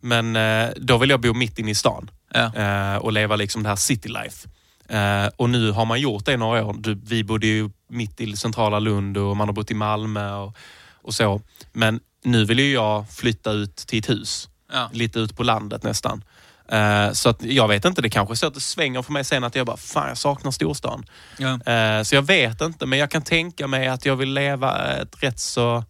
[0.00, 3.68] Men eh, då ville jag bo mitt inne i stan eh, och leva liksom det
[3.68, 4.48] här city life.
[4.88, 6.76] Eh, och nu har man gjort det i några år.
[7.06, 10.56] Vi bodde ju mitt i centrala Lund och man har bott i Malmö och,
[11.02, 11.40] och så.
[11.72, 14.48] Men nu vill ju jag flytta ut till ett hus.
[14.72, 14.90] Ja.
[14.92, 16.24] Lite ut på landet nästan.
[16.68, 19.24] Eh, så att jag vet inte, det kanske är så att det svänger för mig
[19.24, 21.04] sen att jag bara, fan jag saknar storstan.
[21.38, 21.60] Ja.
[21.72, 25.22] Eh, så jag vet inte, men jag kan tänka mig att jag vill leva ett
[25.22, 25.84] rätt så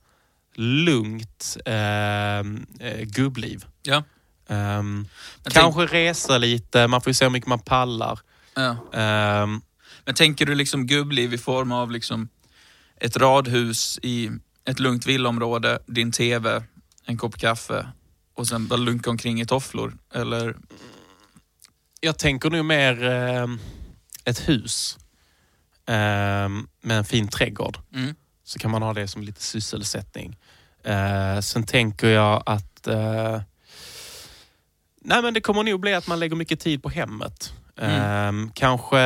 [0.56, 2.42] lugnt eh,
[3.02, 3.64] gubbliv.
[4.48, 5.08] Ehm,
[5.44, 8.18] Men kanske resa lite, man får ju se hur mycket man pallar.
[8.54, 8.76] ja.
[9.00, 9.60] Ehm,
[10.04, 12.28] Men tänker du liksom gubbliv i form av liksom
[13.00, 14.30] ett radhus i
[14.64, 16.62] ett lugnt villaområde, din TV,
[17.06, 17.86] en kopp kaffe
[18.34, 19.98] och sen bara lunka omkring i tofflor?
[20.14, 20.56] Eller?
[22.04, 23.46] jag tänker nu mer eh,
[24.24, 24.98] ett hus
[25.86, 26.48] eh,
[26.80, 27.78] med en fin trädgård.
[27.94, 28.14] Mm.
[28.44, 30.36] Så kan man ha det som lite sysselsättning.
[30.82, 33.40] Eh, sen tänker jag att eh,
[35.00, 37.52] nej men det kommer nog bli att man lägger mycket tid på hemmet.
[37.76, 38.98] Eh, kanske,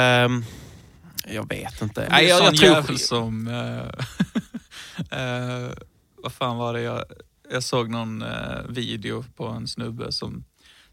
[1.26, 2.00] jag vet inte.
[2.00, 3.48] Det är jag, sån jag tror, som...
[3.48, 5.70] eh, eh,
[6.16, 7.04] vad fan var det jag...
[7.50, 10.44] Jag såg någon eh, video på en snubbe som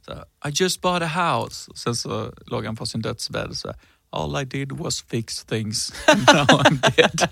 [0.05, 1.71] så här, I just bought a house.
[1.71, 3.77] Och sen så låg han på sin dödsbädd och så här,
[4.15, 5.93] All I did was fix things.
[6.07, 7.29] Now I'm dead.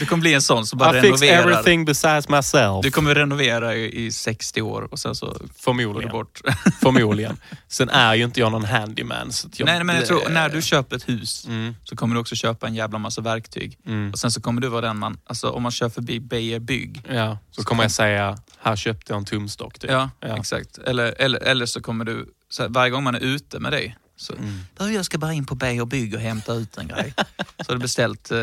[0.00, 1.40] Det kommer bli en sån som bara I renoverar.
[1.50, 2.82] everything besides myself.
[2.82, 6.12] Du kommer renovera i, i 60 år och sen så du Förmodligen.
[6.12, 6.40] bort.
[6.82, 7.36] Förmodligen.
[7.68, 9.32] Sen är ju inte jag någon handyman.
[9.32, 11.74] Så jag, Nej, men jag tror när du köper ett hus Mm.
[11.84, 13.78] så kommer du också köpa en jävla massa verktyg.
[13.86, 14.10] Mm.
[14.12, 17.02] Och sen så kommer du vara den man, alltså om man kör förbi Beijer Bygg.
[17.12, 19.78] Ja, så kommer jag säga, här köpte jag en tumstock.
[19.78, 19.90] Typ.
[19.90, 20.36] Ja, Ja.
[20.38, 20.78] exakt.
[20.78, 23.96] Eller, eller, eller så kommer du, så här, varje gång man är ute med dig,
[24.16, 24.58] så Mm.
[24.78, 27.14] "Du, jag ska bara in på Beijer Bygg och hämta ut en grej.
[27.36, 28.38] så har du beställt eh,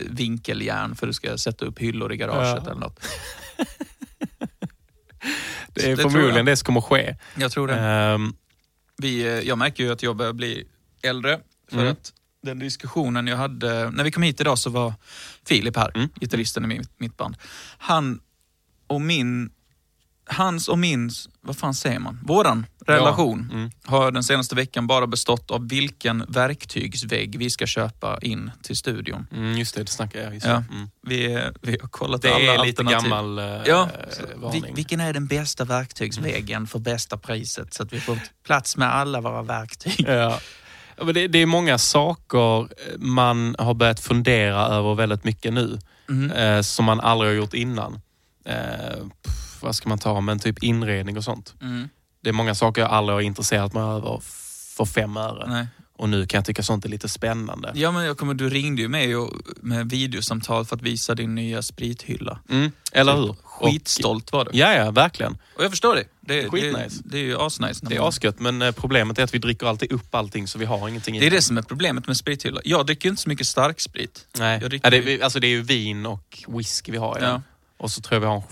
[0.00, 2.70] vinkeljärn för att du ska sätta upp hyllor i garaget Ja.
[2.70, 3.00] eller något.
[5.74, 7.16] Det är Det förmodligen det som kommer ske.
[7.36, 7.74] Jag tror det.
[7.80, 8.34] Ehm,
[8.96, 10.64] Vi, eh, jag märker ju att jag börjar bli
[11.02, 11.40] äldre.
[11.70, 11.92] För Mm.
[11.92, 14.94] att den diskussionen jag hade, när vi kom hit idag så var
[15.46, 16.08] Filip här, Mm.
[16.20, 17.36] gitarristen i mitt, mitt band.
[17.78, 18.20] Han
[18.86, 19.50] och min,
[20.26, 21.10] hans och min,
[21.40, 23.70] vad fan säger man, våran relation Mm.
[23.84, 29.26] har den senaste veckan bara bestått av vilken verktygsvägg vi ska köpa in till studion.
[29.32, 30.34] Mm, just det, det snackar jag.
[30.34, 30.52] Just Ja.
[30.52, 30.74] det.
[30.74, 30.88] Mm.
[31.02, 33.10] Vi, vi har kollat Det alla är lite alternativ.
[33.10, 33.88] gammal eh, Ja,
[34.36, 34.74] varning.
[34.74, 39.20] vilken är den bästa verktygsväggen för bästa priset så att vi får plats med alla
[39.20, 40.04] våra verktyg.
[40.08, 40.40] Ja.
[40.96, 45.78] Ja, Det, det är många saker man har börjat fundera över väldigt mycket nu.
[46.08, 46.30] Mm.
[46.30, 48.00] Eh, som man aldrig har gjort innan.
[48.46, 48.54] Eh,
[49.64, 50.20] vad ska man ta?
[50.20, 51.54] Men typ inredning och sånt.
[51.62, 51.88] Mm.
[52.22, 54.20] Det är många saker jag aldrig har intresserat mig över
[54.76, 55.44] för fem öre.
[55.48, 55.66] Nej.
[55.96, 57.72] Och nu kan jag tycka sånt är lite spännande.
[57.74, 61.34] Ja, men jag kommer, du ringde ju mig och, med videosamtal för att visa din
[61.34, 62.38] nya sprithylla.
[62.50, 63.36] Mm, eller hur?
[63.42, 64.50] Skitstolt var du.
[64.58, 65.32] Ja, ja, verkligen.
[65.56, 66.04] Och jag förstår det.
[66.20, 67.02] Det, det, Skitnice.
[67.04, 67.86] det är ju asnice.
[67.86, 70.64] Det är asgött, men eh, problemet är att vi dricker alltid upp allting så vi
[70.64, 72.60] har ingenting i det är det som är problemet med sprithylla.
[72.64, 74.26] Jag dricker ju inte så mycket starksprit.
[74.38, 74.60] Nej.
[74.62, 77.26] Ja, det, är- alltså det är ju vin och whisky vi har Ja.
[77.26, 77.42] den.
[77.76, 78.42] Och så tror jag vi har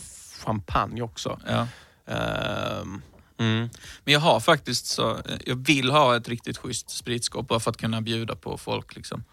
[0.44, 1.40] champagne också.
[1.46, 1.66] Ja.
[2.06, 3.02] Ehm,
[3.38, 3.70] mm.
[4.04, 7.76] Men jag har faktiskt så, jag vill ha ett riktigt schysst spritskåp bara för att
[7.76, 8.96] kunna bjuda på folk.
[8.96, 9.24] Liksom.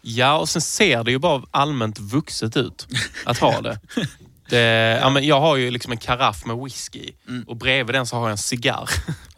[0.00, 2.86] Ja, och sen ser det ju bara allmänt vuxet ut
[3.24, 3.80] att ha det.
[4.48, 7.12] det ja, men jag har ju liksom en karaff med whisky.
[7.28, 7.44] Mm.
[7.48, 8.88] och bredvid den så har jag en cigarr.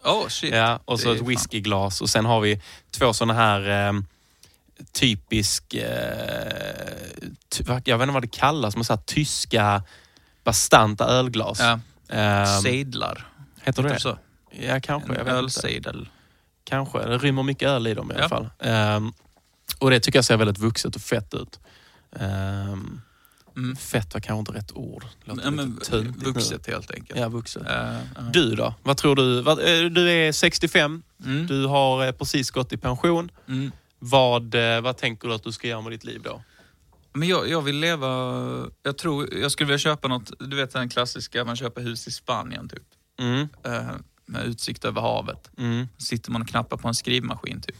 [0.03, 0.53] Oh shit.
[0.53, 2.61] Ja, och så ett whiskyglas och sen har vi
[2.91, 3.93] två såna här eh,
[4.91, 9.83] typisk, eh, ty, jag vet inte vad det kallas, men så här tyska
[10.45, 11.59] bastanta ölglas.
[11.59, 11.79] Ja.
[12.09, 13.27] Ehm, Sejdlar.
[13.61, 14.17] heter det så?
[14.51, 15.09] Ja, kanske.
[15.13, 15.31] Jag En vet inte.
[15.31, 16.09] ölsejdel.
[16.63, 16.99] Kanske.
[16.99, 18.29] Det rymmer mycket öl i dem i alla Ja.
[18.29, 18.49] fall.
[18.59, 19.13] Ehm,
[19.79, 21.59] och det tycker jag ser väldigt vuxet och fett ut.
[22.19, 23.01] Ehm,
[23.57, 23.75] Mm.
[23.75, 25.03] Fett var kanske inte rätt ord.
[25.23, 26.31] Låter Ja, lite men, töntigt nu.
[26.31, 27.19] vuxet helt enkelt.
[27.19, 27.63] Ja, vuxet.
[27.69, 28.21] Eh, ja.
[28.33, 28.73] Du då?
[28.83, 29.41] Vad tror du?
[29.41, 31.03] Vad, eh, du är 65.
[31.25, 31.47] Mm.
[31.47, 33.31] Du har eh, precis gått i pension.
[33.47, 33.71] Mm.
[33.99, 36.41] Vad, vad tänker du att du ska göra med ditt liv då?
[37.15, 38.07] Men jag, jag vill leva...
[38.83, 42.11] Jag tror jag skulle vilja köpa något, du vet den klassiska, man köper hus i
[42.11, 42.83] Spanien typ.
[43.19, 43.47] Mm.
[43.63, 43.87] Eh,
[44.25, 45.51] med utsikt över havet.
[45.57, 45.87] Mm.
[45.97, 47.75] Sitter man och knappar på en skrivmaskin typ.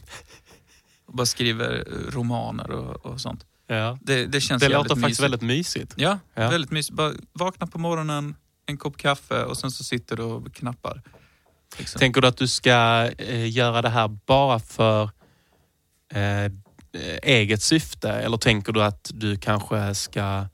[1.06, 3.46] Och bara skriver eh, romaner och, och sånt.
[3.68, 3.98] Ja.
[4.02, 5.24] Det, det känns Det låter faktiskt mysigt.
[5.24, 5.94] väldigt mysigt.
[5.98, 6.50] Ja, Ja.
[6.50, 6.96] väldigt mysigt.
[6.96, 11.02] Bara vakna på morgonen, en kopp kaffe och sen så sitter du och knappar.
[11.78, 12.00] Liksom.
[12.00, 15.04] Tänker du att du ska eh, göra det här bara för
[16.14, 16.52] eh,
[17.24, 20.46] eget syfte eller tänker du att du kanske ska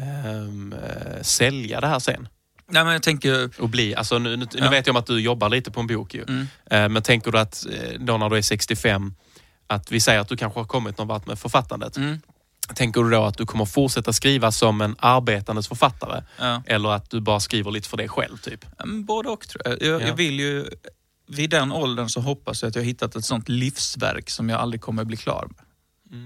[0.00, 2.28] eh, sälja det här sen?
[2.70, 3.50] Nej men jag tänker...
[3.60, 4.70] Och bli, alltså nu, nu, nu Ja.
[4.70, 6.22] vet jag om att du jobbar lite på en bok ju.
[6.28, 9.14] Mm, Eh, men tänker du att eh, då när du är 65,
[9.66, 11.96] att vi säger att du kanske har kommit någon vart med författandet.
[11.96, 12.18] mm,
[12.74, 16.22] Tänker du då att du kommer fortsätta skriva som en arbetandes författare?
[16.38, 16.62] ja.
[16.66, 18.64] Eller att du bara skriver lite för dig själv typ?
[19.06, 19.82] Både och tror jag.
[19.82, 20.06] Jag, Ja.
[20.06, 20.66] jag vill ju...
[21.30, 24.80] Vid den åldern så hoppas jag att jag hittat ett sånt livsverk som jag aldrig
[24.80, 25.64] kommer bli klar med.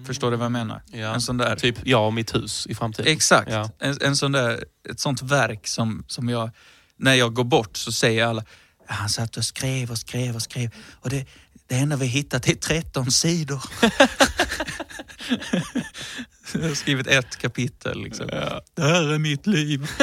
[0.07, 0.83] Förstår du vad jag menar?
[0.92, 1.14] Ja.
[1.14, 1.57] En sån där...
[1.57, 3.12] Typ jag och mitt hus i framtiden.
[3.12, 3.51] Exakt.
[3.51, 3.71] Ja.
[3.79, 6.51] En, en sån där, ett sånt verk som, som jag,
[6.97, 8.45] när jag går bort så säger alla,
[8.87, 10.71] Han satt och skrev och skrev och skrev.
[11.01, 11.27] Och det,
[11.66, 13.62] det enda vi hittat är 13 sidor.
[16.55, 18.03] Jag har skrivit ett kapitel.
[18.03, 18.27] Liksom.
[18.75, 19.90] Det här är mitt liv.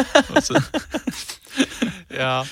[2.17, 2.45] Ja.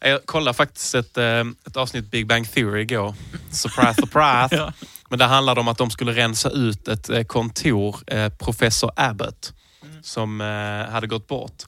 [0.00, 3.14] Jag kollade faktiskt ett, eh, ett avsnitt Big Bang Theory igår.
[3.50, 4.56] Surprise, surprise.
[4.56, 4.72] Ja.
[5.08, 9.52] Men det handlade om att de skulle rensa ut ett eh, kontor, eh, professor Abbott,
[10.02, 11.62] som eh, hade gått bort.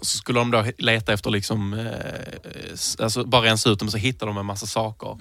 [0.00, 3.98] Så skulle de då leta efter, liksom, eh, alltså bara rensa ut dem och så
[3.98, 5.18] hittade de en massa saker.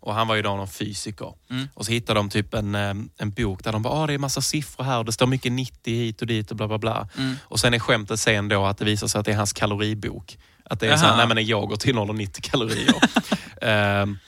[0.00, 1.32] Och han var ju då någon fysiker.
[1.50, 1.68] Mm.
[1.74, 4.18] Och så hittade de typ en, eh, en bok där de bara, ah, det är
[4.18, 7.08] massa siffror här och det står mycket 90 hit och dit och bla bla bla.
[7.18, 7.36] Mm.
[7.42, 10.38] Och sen är skämtet sen då att det visar sig att det är hans kaloribok.
[10.64, 10.98] Att det är Jaha.
[10.98, 12.94] så här, nej men en yoghurt innehåller 90 kalorier.
[13.62, 14.18] Ehm,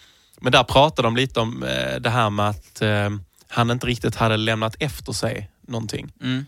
[0.40, 3.10] men där pratade de lite om eh, det här med att eh,
[3.48, 6.12] han inte riktigt hade lämnat efter sig någonting.
[6.22, 6.46] mm,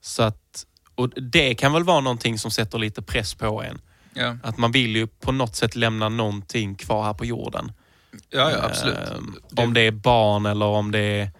[0.00, 3.78] Så att, och det kan väl vara någonting som sätter lite press på en.
[4.14, 4.36] ja.
[4.42, 7.72] Att man vill ju på något sätt lämna någonting kvar här på jorden.
[8.30, 8.96] ja, ja, absolut.
[8.98, 11.30] Ehm, Om det är barn eller om det är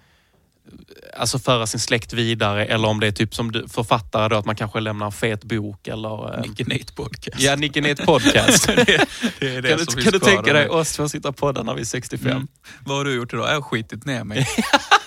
[1.16, 4.46] Alltså föra sin släkt vidare eller om det är typ som du, författare då att
[4.46, 6.34] man kanske lämnar en fet bok eller...
[6.34, 7.40] ehm, Nicky Nate podcast.
[7.40, 8.66] Ja, Nicky Nate podcast.
[8.76, 9.06] det,
[9.40, 11.80] det det kan du, kan du tänka dig oss två sitta och podda när vi
[11.80, 12.30] är 65?
[12.30, 12.48] Mm.
[12.84, 13.48] Vad har du gjort idag?
[13.48, 14.46] Jag har skitit ner mig.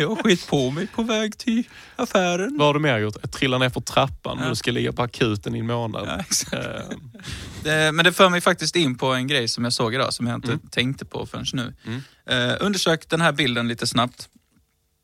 [0.00, 1.64] jag har skit på mig på väg till
[1.96, 2.56] affären.
[2.58, 3.16] Vad har du mer gjort?
[3.22, 6.04] Jag trillar ner för trappan och du ska ligga på akuten i en månad.
[6.08, 6.52] Ja, exakt.
[7.66, 10.26] Eh, Men det för mig faktiskt in på en grej som jag såg idag som
[10.26, 11.74] jag inte tänkte på förrän nu.
[11.86, 12.02] Mm.
[12.26, 14.28] Eh, undersök den här bilden lite snabbt.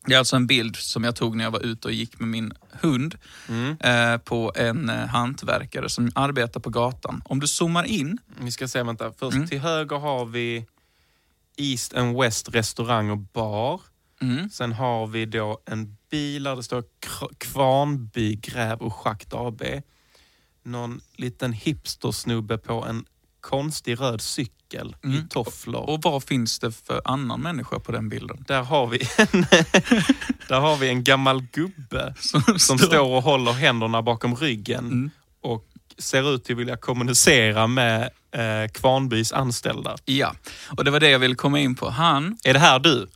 [0.07, 2.29] Det är alltså en bild som jag tog när jag var ute och gick med
[2.29, 3.15] min hund
[3.49, 3.77] Mm.
[3.81, 7.23] eh, på en eh, hantverkare som arbetar på gatan.
[7.25, 9.13] Om du zoomar in, Vi ska se, vänta.
[9.19, 9.49] Först Mm.
[9.49, 10.67] till höger har vi
[11.57, 13.81] East and West restaurang och bar.
[14.21, 16.85] Mm, Sen har vi då en bil där det står
[17.39, 19.63] Kvarnby Gräv och Schakt AB.
[20.65, 23.05] Någon liten hipstersnubbe på en
[23.41, 25.29] konstig röd cykel i Mm.
[25.29, 25.91] tofflor.
[25.91, 28.45] och vad finns det för annan människa på den bilden?
[28.49, 29.43] Där har vi en,
[30.49, 35.11] där har vi en gammal gubbe Som, som står och håller händerna bakom ryggen Mm.
[35.43, 35.65] och
[35.99, 38.03] ser ut att vilja kommunicera med
[38.33, 39.97] eh, Kvarnbys anställda.
[40.05, 40.35] Ja,
[40.77, 41.91] och det var det jag ville komma in på.
[41.91, 42.37] Han...
[42.45, 43.07] Är det här du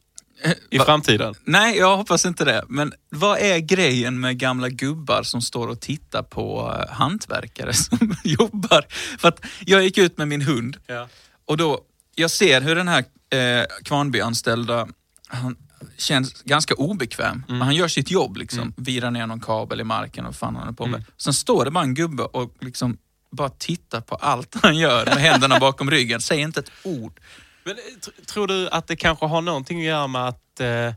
[0.71, 1.35] i Va- framtiden?
[1.45, 2.65] Nej, jag hoppas inte det.
[2.69, 8.17] Men vad är grejen med gamla gubbar som står och tittar på eh, hantverkare som
[8.25, 8.87] jobbar?
[9.19, 11.09] För att jag gick ut med min hund Ja.
[11.47, 11.81] och då,
[12.15, 14.89] jag ser hur den här eh, Kvarnby-anställda,
[15.29, 15.57] han
[15.99, 17.45] känns ganska obekväm.
[17.49, 18.75] Men han gör sitt jobb liksom.
[18.77, 21.05] Virar ner någon kabel i marken och fan han är på med.
[21.17, 22.97] Sen står det bara en gubbe och liksom
[23.31, 26.21] bara tittar på allt han gör med händerna bakom ryggen.
[26.21, 27.21] Säger inte ett ord.
[27.65, 30.95] Men, eh, tr- tror du att det kanske har någonting att göra med att eh,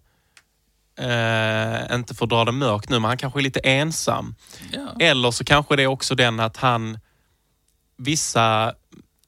[1.10, 4.36] eh, inte få dra det mörkt nu, men han kanske är lite ensam.
[4.72, 4.96] Ja.
[5.00, 7.00] Eller så kanske det är också den att han,
[7.98, 8.74] vissa,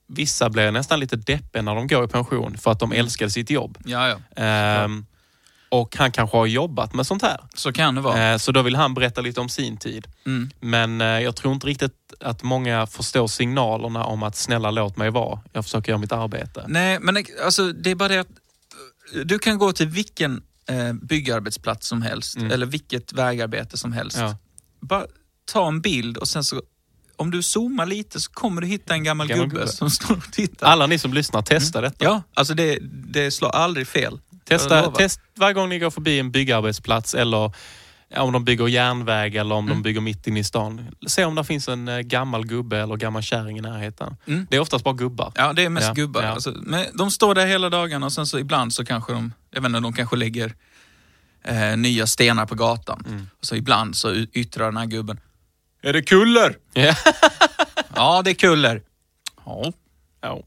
[0.07, 3.49] vissa blir nästan lite deppiga när de går i pension för att de älskar sitt
[3.49, 3.77] jobb.
[3.85, 4.43] Ja, ja.
[4.43, 5.05] Ehm,
[5.69, 7.39] och han kanske har jobbat med sånt här.
[7.55, 8.31] Så kan det vara.
[8.31, 10.07] Eh, så då vill han berätta lite om sin tid.
[10.25, 10.49] Mm.
[10.59, 15.09] Men eh, jag tror inte riktigt att många förstår signalerna om att snälla låt mig
[15.09, 15.39] vara.
[15.53, 16.65] Jag försöker göra mitt arbete.
[16.67, 18.27] Nej, men alltså, det är bara det att
[19.15, 20.41] eh, du kan gå till vilken
[21.01, 22.51] byggarbetsplats som helst Mm.
[22.51, 24.17] eller vilket vägarbete som helst.
[24.17, 24.35] Ja.
[24.81, 25.05] Bara
[25.51, 26.61] ta en bild och sen så,
[27.15, 29.71] om du zoomar lite så kommer du hitta en gammal, Gammal gubbe, gubbe.
[29.71, 30.67] som står och tittar.
[30.67, 32.05] Alla ni som lyssnar, testa detta.
[32.05, 34.19] Ja, alltså det, det slår aldrig fel.
[34.47, 37.51] Testa, test varje gång ni går förbi en byggarbetsplats eller
[38.17, 39.77] om de bygger järnväg eller om Mm.
[39.77, 40.87] de bygger mitt inne i stan.
[41.07, 44.15] Se om det finns en eh, gammal gubbe eller gammal kärring i närheten.
[44.25, 44.47] Mm.
[44.49, 45.31] Det är oftast bara gubbar.
[45.35, 46.23] Ja, det är mest Ja, gubbar.
[46.23, 46.29] ja.
[46.29, 49.61] Alltså, men de står där hela dagarna och sen så ibland så kanske de, jag
[49.61, 50.53] vet inte, de kanske lägger
[51.43, 53.03] eh, nya stenar på gatan.
[53.07, 53.27] Mm.
[53.39, 55.19] Och så ibland så yttrar den här gubben,
[55.81, 56.57] är det kuller?
[56.73, 56.95] Ja.
[57.95, 58.81] Ja, det är kuller.
[59.45, 59.71] Ja,
[60.21, 60.43] Ja.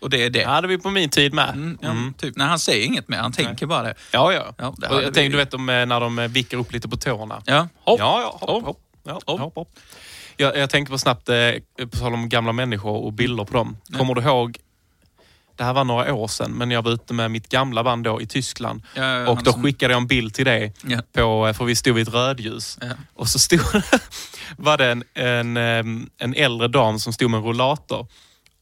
[0.00, 0.38] Och det är det.
[0.38, 1.48] Det hade vi på min tid med.
[1.48, 2.14] Mm, ja, Mm.
[2.14, 3.94] Typ, nej, han säger inget mer, han tänker bara det.
[4.12, 4.54] Ja, ja.
[4.58, 6.88] Ja, det och jag tänkte, du vet de, eh, när de eh, vickar upp lite
[6.88, 7.42] på tårna.
[7.46, 7.98] Ja, hopp.
[8.00, 8.38] Ja, ja.
[8.40, 8.64] Hopp, Hopp.
[8.64, 8.80] hopp.
[9.04, 9.40] Ja, Hopp.
[9.40, 9.68] hopp, hopp.
[10.36, 11.36] Jag, jag tänkte på snabbt, eh,
[11.90, 13.76] på tal om gamla människor och bilder på dem.
[13.98, 14.58] Kommer du ihåg,
[15.56, 18.20] det här var några år sedan, men jag var ute med mitt gamla band då
[18.22, 18.82] i Tyskland.
[18.94, 20.98] Ja, och han då som- skickade jag en bild till dig, Ja.
[21.12, 22.78] på, för vi stod vid ett rödljus.
[22.80, 22.86] Ja.
[23.14, 23.60] Och så stod,
[24.56, 28.06] var det en, en, en äldre dam som stod med en rollator.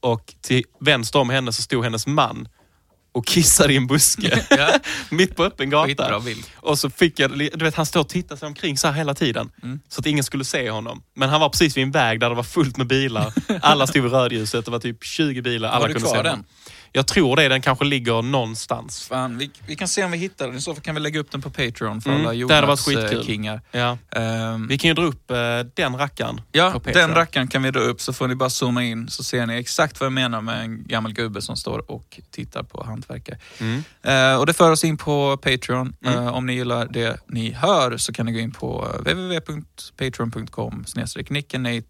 [0.01, 2.47] Och till vänster om henne så stod hennes man.
[3.11, 4.45] och kissade i en buske.
[4.49, 4.79] Ja.
[5.09, 6.21] Mitt på öppen gata.
[6.55, 9.13] Och så fick jag, du vet han står och tittar sig omkring så här hela
[9.13, 9.51] tiden.
[9.63, 9.79] Mm.
[9.89, 11.03] Så att ingen skulle se honom.
[11.15, 13.33] Men han var precis vid en väg där det var fullt med bilar.
[13.61, 15.69] Alla stod vid rödljuset, det var typ 20 bilar.
[15.69, 16.31] Alla Har du kunde kvar se den?
[16.31, 16.45] honom.
[16.91, 19.07] Jag tror det, den kanske ligger någonstans.
[19.07, 20.57] Fan, vi, vi kan se om vi hittar den.
[20.57, 22.67] I så fall kan vi lägga upp den på Patreon för Mm, alla det hade
[22.67, 23.45] varit Jonas skitkul.
[23.45, 23.59] eh.
[23.71, 23.97] Ja.
[24.21, 25.37] Ehm, Vi kan ju dra upp eh,
[25.75, 29.09] den rackaren Ja, den rackaren kan vi dra upp så får ni bara zooma in
[29.09, 32.63] så ser ni exakt vad jag menar med en gammal gubbe som står och tittar
[32.63, 33.37] på hantverkare.
[33.59, 33.83] Mm.
[34.03, 35.93] Eh, och det för oss in på Patreon.
[36.05, 36.17] Mm.
[36.19, 40.85] Eh, om ni gillar det ni hör så kan ni gå in på www.patreon.com
[41.29, 41.83] nickenate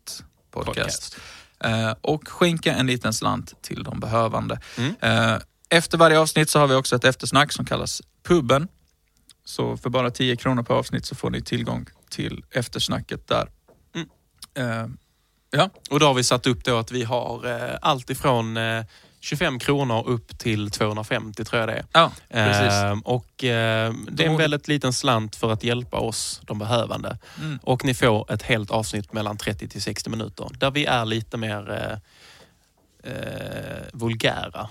[0.51, 0.75] podcast.
[0.75, 1.17] Podcast.
[1.63, 4.59] Eh, och skänka en liten slant till de behövande.
[4.77, 4.95] Mm.
[5.01, 5.39] Eh,
[5.69, 8.67] efter varje avsnitt så har vi också ett eftersnack som kallas Puben.
[9.45, 13.49] Så för bara 10 kronor per avsnitt så får ni tillgång till eftersnacket där.
[13.95, 14.09] Mm.
[14.53, 14.89] Eh,
[15.51, 18.83] ja, Och då har vi satt upp då att vi har eh, allt ifrån eh,
[19.27, 21.85] 25 kronor upp till 250 tror jag det är.
[21.93, 22.73] ja precis.
[22.73, 27.17] Ehm, och eh, det är en väldigt liten slant för att hjälpa oss, de behövande.
[27.39, 27.59] Mm.
[27.63, 30.47] Och ni får ett helt avsnitt mellan 30 till 60 minuter.
[30.59, 34.69] Där vi är lite mer eh, eh, vulgära,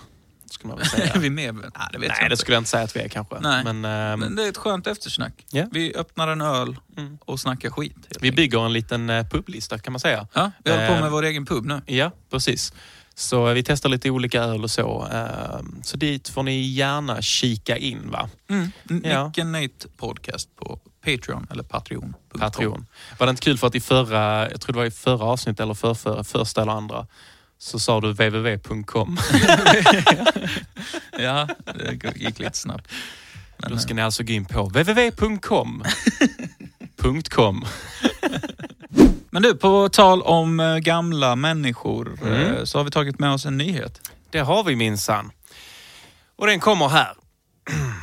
[0.50, 1.12] skulle man väl säga.
[1.14, 1.54] Är vi med?
[1.54, 3.36] Nej, det vet Nej, jag det skulle jag inte säga att vi är kanske.
[3.40, 3.64] Nej.
[3.64, 5.32] Men, ehm, Men det är ett skönt eftersnack.
[5.50, 5.64] Ja.
[5.72, 7.18] Vi öppnar en öl Mm.
[7.24, 7.92] och snackar skit.
[7.96, 8.36] vi enkelt.
[8.36, 10.26] bygger en liten eh, publista kan man säga.
[10.32, 11.80] Ja, vi håller på med vår egen pub nu.
[11.86, 12.72] Ja, precis.
[13.18, 15.08] Så eh, vi testar lite olika öl och så.
[15.12, 18.28] Ehm, så dit får ni gärna kika in va?
[18.50, 18.70] Mm.
[19.04, 19.32] Ja.
[19.44, 22.14] Nate podcast på Patreon eller Patreon.
[22.38, 22.86] Patreon.
[23.18, 25.60] Var det inte kul för att i förra, jag tror det var i förra avsnittet
[25.60, 27.06] eller för, för, första eller andra,
[27.58, 29.18] så sa du www.com.
[31.18, 32.88] Ja, det gick lite snabbt.
[33.58, 35.84] Men, Då ska ni alltså gå in på www.com.
[37.30, 37.64] .com.
[39.36, 42.32] men du, på tal om eh, gamla människor Mm.
[42.56, 44.00] eh, så har vi tagit med oss en nyhet.
[44.30, 45.30] Det har vi minsann.
[46.36, 47.14] Och den kommer här.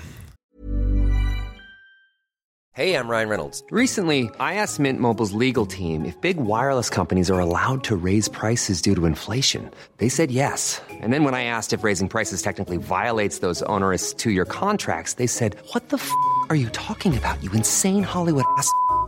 [2.76, 3.64] Hey, I'm Ryan Reynolds.
[3.72, 8.28] Recently, I asked Mint Mobile's legal team if big wireless companies are allowed to raise
[8.32, 9.70] prices due to inflation.
[9.98, 10.82] They said yes.
[11.04, 15.14] And then when I asked if raising prices technically violates those onerous two year contracts,
[15.16, 16.10] they said, What the f
[16.50, 18.68] are you talking about, you insane Hollywood ass?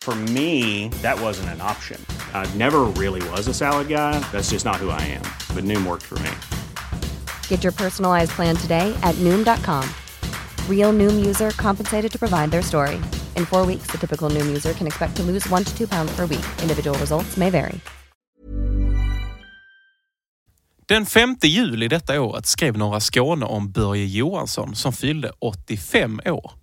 [0.00, 2.00] For me, that wasn't an option.
[2.32, 4.18] I never really was a salad guy.
[4.32, 5.22] That's just not who I am.
[5.54, 6.30] But Noom worked for me.
[7.48, 9.84] Get your personalized plan today at Noom.com.
[10.66, 12.96] Real Noom user compensated to provide their story.
[13.36, 16.10] In four weeks, the typical Noom user can expect to lose one to two pounds
[16.16, 16.46] per week.
[16.62, 17.80] Individual results may vary.
[20.88, 26.57] Den 5 juli detta året skrev Norra Skåne om Börje Johansson som fyllde 85 år.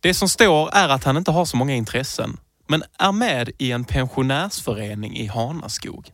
[0.00, 2.36] Det som står är att han inte har så många intressen,
[2.66, 6.10] men är med i en pensionärsförening i Hanaskog.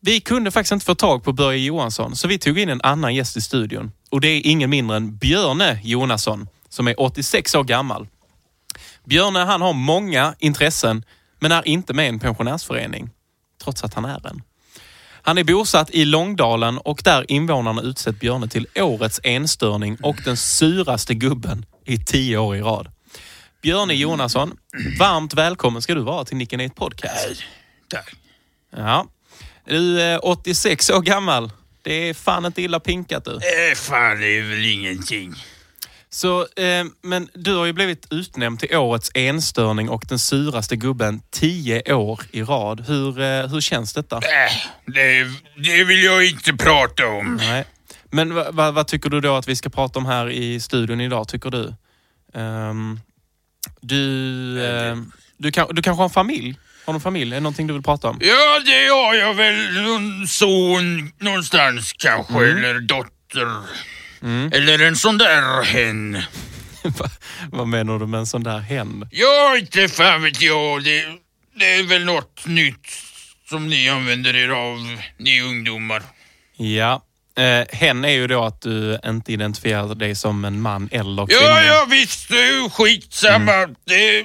[0.00, 3.14] Vi kunde faktiskt inte få tag på Börje Johansson, så vi tog in en annan
[3.14, 3.92] gäst i studion.
[4.10, 8.08] Och det är ingen mindre än Björne Jonasson, som är 86 år gammal.
[9.04, 11.04] Björne han har många intressen,
[11.38, 13.10] men är inte med i en pensionärsförening,
[13.62, 14.42] trots att han är en.
[15.22, 20.36] Han är bosatt i Långdalen och där invånarna utsett Björne till årets enstörning och den
[20.36, 22.88] suraste gubben i tio år i rad.
[23.62, 24.56] Björne Jonasson,
[24.98, 27.42] varmt välkommen ska du vara till Nicken Eight Podcast.
[27.88, 28.14] Tack.
[28.76, 29.06] Ja.
[29.64, 31.50] Du är 86 år gammal.
[31.82, 33.30] Det är fan inte illa pinkat du.
[33.30, 35.34] Eh, fan, det är väl ingenting.
[36.10, 41.20] Så, eh, men du har ju blivit utnämnd till årets enstöring och den suraste gubben
[41.30, 42.84] tio år i rad.
[42.86, 44.16] Hur, eh, hur känns detta?
[44.16, 44.22] Äh,
[44.86, 45.24] det,
[45.56, 47.36] det vill jag inte prata om.
[47.36, 47.64] Nej.
[48.16, 51.28] Men vad, vad, tycker du då att vi ska prata om här i studion idag,
[51.28, 51.74] tycker du?
[52.34, 53.00] Ehm,
[53.80, 54.96] du, eh,
[55.36, 56.58] du, kan, du kanske har en familj?
[56.86, 57.30] Har du en familj?
[57.32, 58.18] Är det någonting du vill prata om?
[58.20, 59.82] Ja, det har jag väl.
[59.82, 62.58] Någon son någonstans kanske, Mm.
[62.64, 63.48] eller dotter.
[64.56, 66.12] Eller en sån där hen.
[66.84, 67.10] Va-
[67.52, 69.08] vad menar du med en sån där hen?
[69.10, 70.84] Ja, inte fan vet jag.
[70.84, 71.04] Det,
[71.58, 72.86] det är väl något nytt
[73.48, 74.78] som ni använder er av,
[75.18, 76.02] ni ungdomar.
[76.56, 77.02] Ja.
[77.38, 81.40] Eh, hen är ju då att du inte identifierar dig som en man eller kvinna.
[81.42, 82.30] Ja, ja visst,
[82.72, 83.52] skitsamma.
[83.52, 83.74] Mm.
[83.86, 84.22] Det,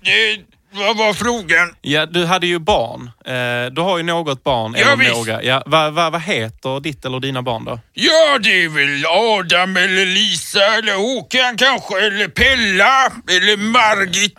[0.00, 0.38] det,
[0.72, 1.74] Vad var frågan?
[1.80, 3.10] Ja, du hade ju barn.
[3.24, 4.74] Eh, du har ju något barn.
[4.78, 5.12] Ja, eller visst.
[5.12, 5.42] några.
[5.42, 7.80] Ja, vad, vad, vad heter ditt eller dina barn då?
[7.94, 14.38] Ja, det är väl Adam eller Lisa eller Håkan kanske, eller Pella, eller Margit,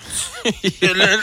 [0.82, 1.20] eller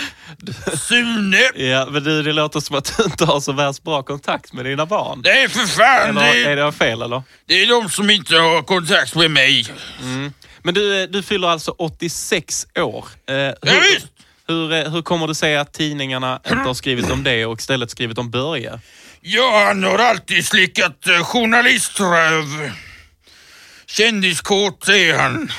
[0.79, 1.51] Sune.
[1.55, 4.64] Ja, men du, det låter som att du inte har så värst bra kontakt med
[4.64, 5.20] dina barn.
[5.24, 6.16] Nej, för fan.
[6.18, 7.22] Eller Det, är det fel eller?
[7.47, 9.66] det är de som inte har kontakt med mig.
[10.62, 13.05] Men du, eh, du fyller alltså 86 år.
[13.29, 14.07] Eh, Ja, hur, visst.
[14.49, 17.91] hur, eh, hur kommer det sig att tidningarna inte har skrivit om det och istället
[17.91, 18.81] skrivit om Börje?
[19.20, 22.70] Ja, han har alltid slickat eh, journaliströv.
[23.87, 25.53] Kändiskåt är han.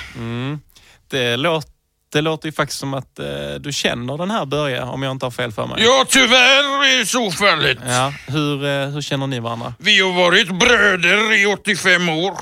[1.09, 1.70] Det låter,
[2.18, 3.26] det låter ju faktiskt som att eh,
[3.59, 5.84] du känner den här Börje, om jag inte har fel för mig.
[5.84, 7.78] Ja, tyvärr är så fallet.
[7.88, 9.74] Ja, hur, eh, hur känner ni varandra?
[9.80, 12.38] Vi har varit bröder i 85 år.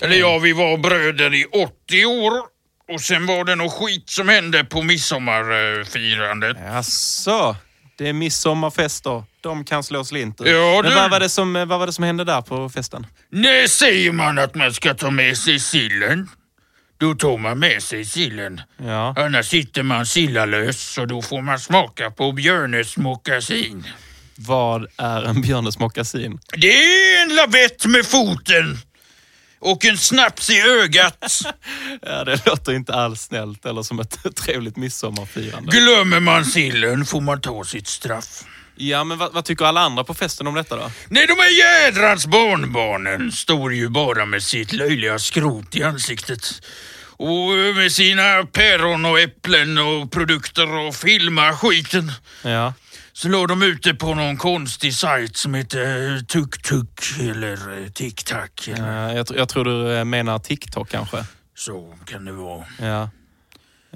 [0.00, 2.32] Eller ja, vi var bröder i 80 år.
[2.94, 6.56] Och sen var det något skit som hände på midsommarfirandet.
[6.66, 7.56] Jaså,
[7.98, 9.24] det är midsommarfester.
[9.40, 10.40] De kan slå slint.
[10.44, 13.06] Ja, Men vad var, det som, vad var det som hände där på festen?
[13.32, 16.28] När säger man att man ska ta med sig sillen?
[16.98, 18.60] Då tar man med sig sillen.
[18.76, 19.14] Ja.
[19.18, 23.86] Annars sitter man sillalös och då får man smaka på Björnes mockasin.
[24.34, 26.38] Vad är en Björnes mockasin?
[26.52, 28.78] Det är en lavett med foten
[29.58, 31.24] och en snaps i ögat.
[32.02, 35.70] Ja, det låter inte alls snällt eller som ett trevligt midsommarfirande.
[35.76, 38.44] Glömmer man sillen får man ta sitt straff.
[38.80, 40.90] Ja, men vad, vad tycker alla andra på festen om detta då?
[41.08, 46.62] Nej, de här jädrans barnbarnen står ju bara med sitt löjliga skrot i ansiktet.
[47.16, 52.12] Och med sina päron och äpplen och produkter och filmar skiten.
[52.42, 52.74] Ja.
[53.12, 58.14] Så låg de ute på någon konstig sajt som heter Tuk Tuk eller eh, Tic
[58.14, 58.68] Tac.
[58.68, 61.24] eller Eh, jag, jag tror du eh, menar TikTok kanske?
[61.56, 62.64] Så kan det vara.
[62.80, 63.10] Ja.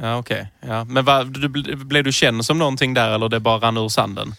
[0.00, 0.52] Ja, okej.
[0.66, 0.84] Ja.
[0.84, 3.88] Men vad, du, bl- blev du känd som någonting där eller det bara rann ur
[3.88, 4.34] sanden?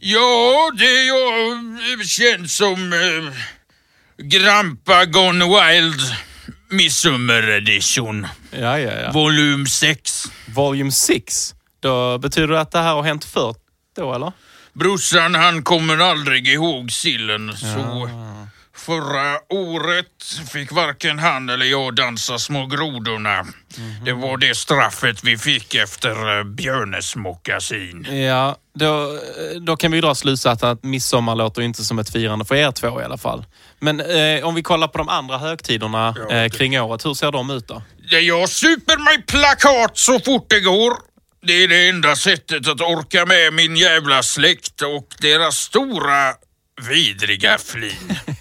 [0.00, 3.32] Ja, det jag känd som eh,
[4.26, 6.00] Grampa Gone Wild
[6.70, 8.26] Midsummer Edition.
[8.50, 9.12] Ja, ja, ja.
[9.12, 10.24] Volym 6.
[10.54, 11.54] Volume 6.
[11.80, 13.54] Då betyder det att det här har hänt förr
[13.96, 14.32] då, eller?
[14.72, 18.10] Brorsan han kommer aldrig ihåg sillen så
[18.76, 23.46] förra året fick varken han eller jag dansa små grodorna.
[24.04, 28.06] Det var det straffet vi fick efter eh, Björnes mockasin.
[28.10, 29.18] Ja, då,
[29.60, 33.00] då kan vi dra slutsatsen att midsommar låter inte som ett firande för er två
[33.00, 33.44] i alla fall.
[33.80, 37.32] Men eh, om vi kollar på de andra högtiderna Ja, eh, kring året, hur ser
[37.32, 37.82] de ut då?
[38.10, 40.92] Ja, Jag super mig plakat så fort det går.
[41.42, 46.34] Det är det enda sättet att orka med min jävla släkt och deras stora
[46.88, 48.16] vidriga flin.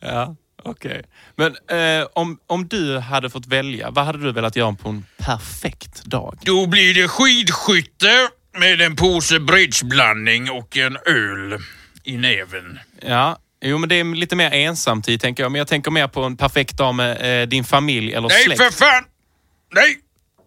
[0.00, 1.02] Ja, okej.
[1.36, 5.04] Men eh, om, om du hade fått välja, vad hade du velat göra på en
[5.18, 6.38] perfekt dag?
[6.42, 8.28] Då blir det skidskytte
[8.58, 11.58] med en påse bridgeblandning och en öl
[12.04, 12.78] i näven.
[13.00, 15.52] Ja, jo men det är lite mer ensamtid tänker jag.
[15.52, 18.62] Men jag tänker mer på en perfekt dag med eh, din familj eller Nej, släkt.
[18.62, 19.04] för fan!
[19.74, 19.98] Nej!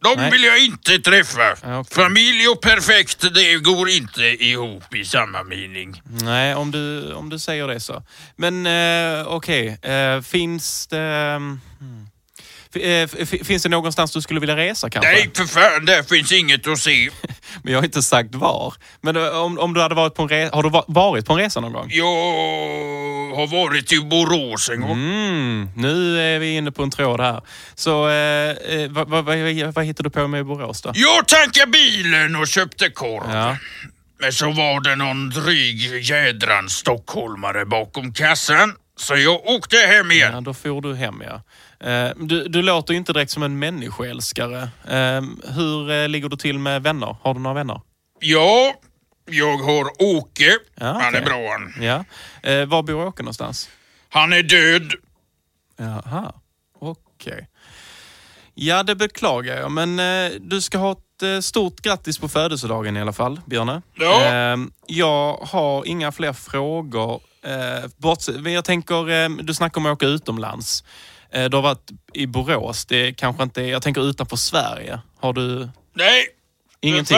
[0.03, 0.31] De Nej.
[0.31, 1.53] vill jag inte träffa.
[1.63, 1.83] Okej.
[1.95, 6.01] Familj och perfekt, det går inte ihop i samma mening.
[6.23, 8.03] Nej, om du, om du säger det så.
[8.35, 11.35] Men eh, okej, eh, finns det...
[11.79, 12.06] hmm.
[12.81, 13.07] Eh,
[13.43, 15.11] finns det någonstans du skulle vilja resa kanske?
[15.11, 17.09] Nej, för fan, där finns inget att se.
[17.63, 18.73] Men jag har inte sagt var.
[19.01, 20.55] Men eh, om, om du hade varit på en resa...
[20.55, 21.87] Har du va- varit på en resa någon gång?
[21.91, 22.05] Jag
[23.35, 24.91] har varit i Borås en gång.
[24.91, 27.41] Mm, nu är vi inne på en tråd här.
[27.75, 30.91] Så eh, eh, vad, vad, vad, vad hittar du på med Borås då?
[30.95, 33.31] Jag tankade bilen och köpte korv.
[33.33, 33.57] Ja.
[34.19, 38.73] Men så var det någon dryg jädran stockholmare bakom kassan.
[38.99, 40.31] Så jag åkte hem igen.
[40.33, 41.41] Ja, då får du hem ja.
[41.79, 44.69] Eh, Du, du låter inte direkt som en människoälskare.
[44.87, 45.21] Eh,
[45.55, 47.17] Hur eh, ligger du till med vänner?
[47.21, 47.81] Har du några vänner?
[48.19, 48.73] Ja,
[49.29, 50.57] jag har Åke.
[50.75, 51.83] Ja, Han är bra han.
[51.83, 52.03] Ja.
[52.51, 53.69] Eh, Var bor Åke någonstans?
[54.09, 54.93] Han är död.
[55.77, 56.33] Jaha,
[56.79, 57.47] okej.
[58.53, 62.97] Ja, det beklagar jag, men eh, du ska ha ett eh, stort grattis på födelsedagen
[62.97, 63.81] i alla fall, Björne.
[63.95, 64.25] Ja.
[64.25, 64.57] Eh,
[64.87, 67.21] jag har inga fler frågor.
[67.43, 70.83] Eh, jag tänker, du snackar om att åka utomlands.
[71.31, 74.99] Eh, du har varit i Borås, det kanske inte är, jag tänker utanför Sverige.
[75.19, 76.25] Har du Nej,
[76.81, 77.17] ingenting?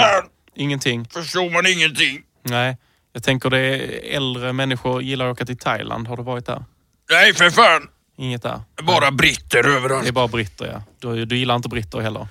[0.55, 1.05] Ingenting?
[1.05, 2.21] förstår man ingenting.
[2.43, 2.77] Nej.
[3.13, 6.07] Jag tänker det är äldre människor gillar att åka till Thailand.
[6.07, 6.65] Har du varit där?
[7.11, 7.87] Nej, för fan.
[8.17, 8.61] Inget där?
[8.83, 10.11] Bara britter Det är överallt.
[10.13, 10.83] bara britter, ja.
[10.99, 12.27] Du, du gillar inte britter heller?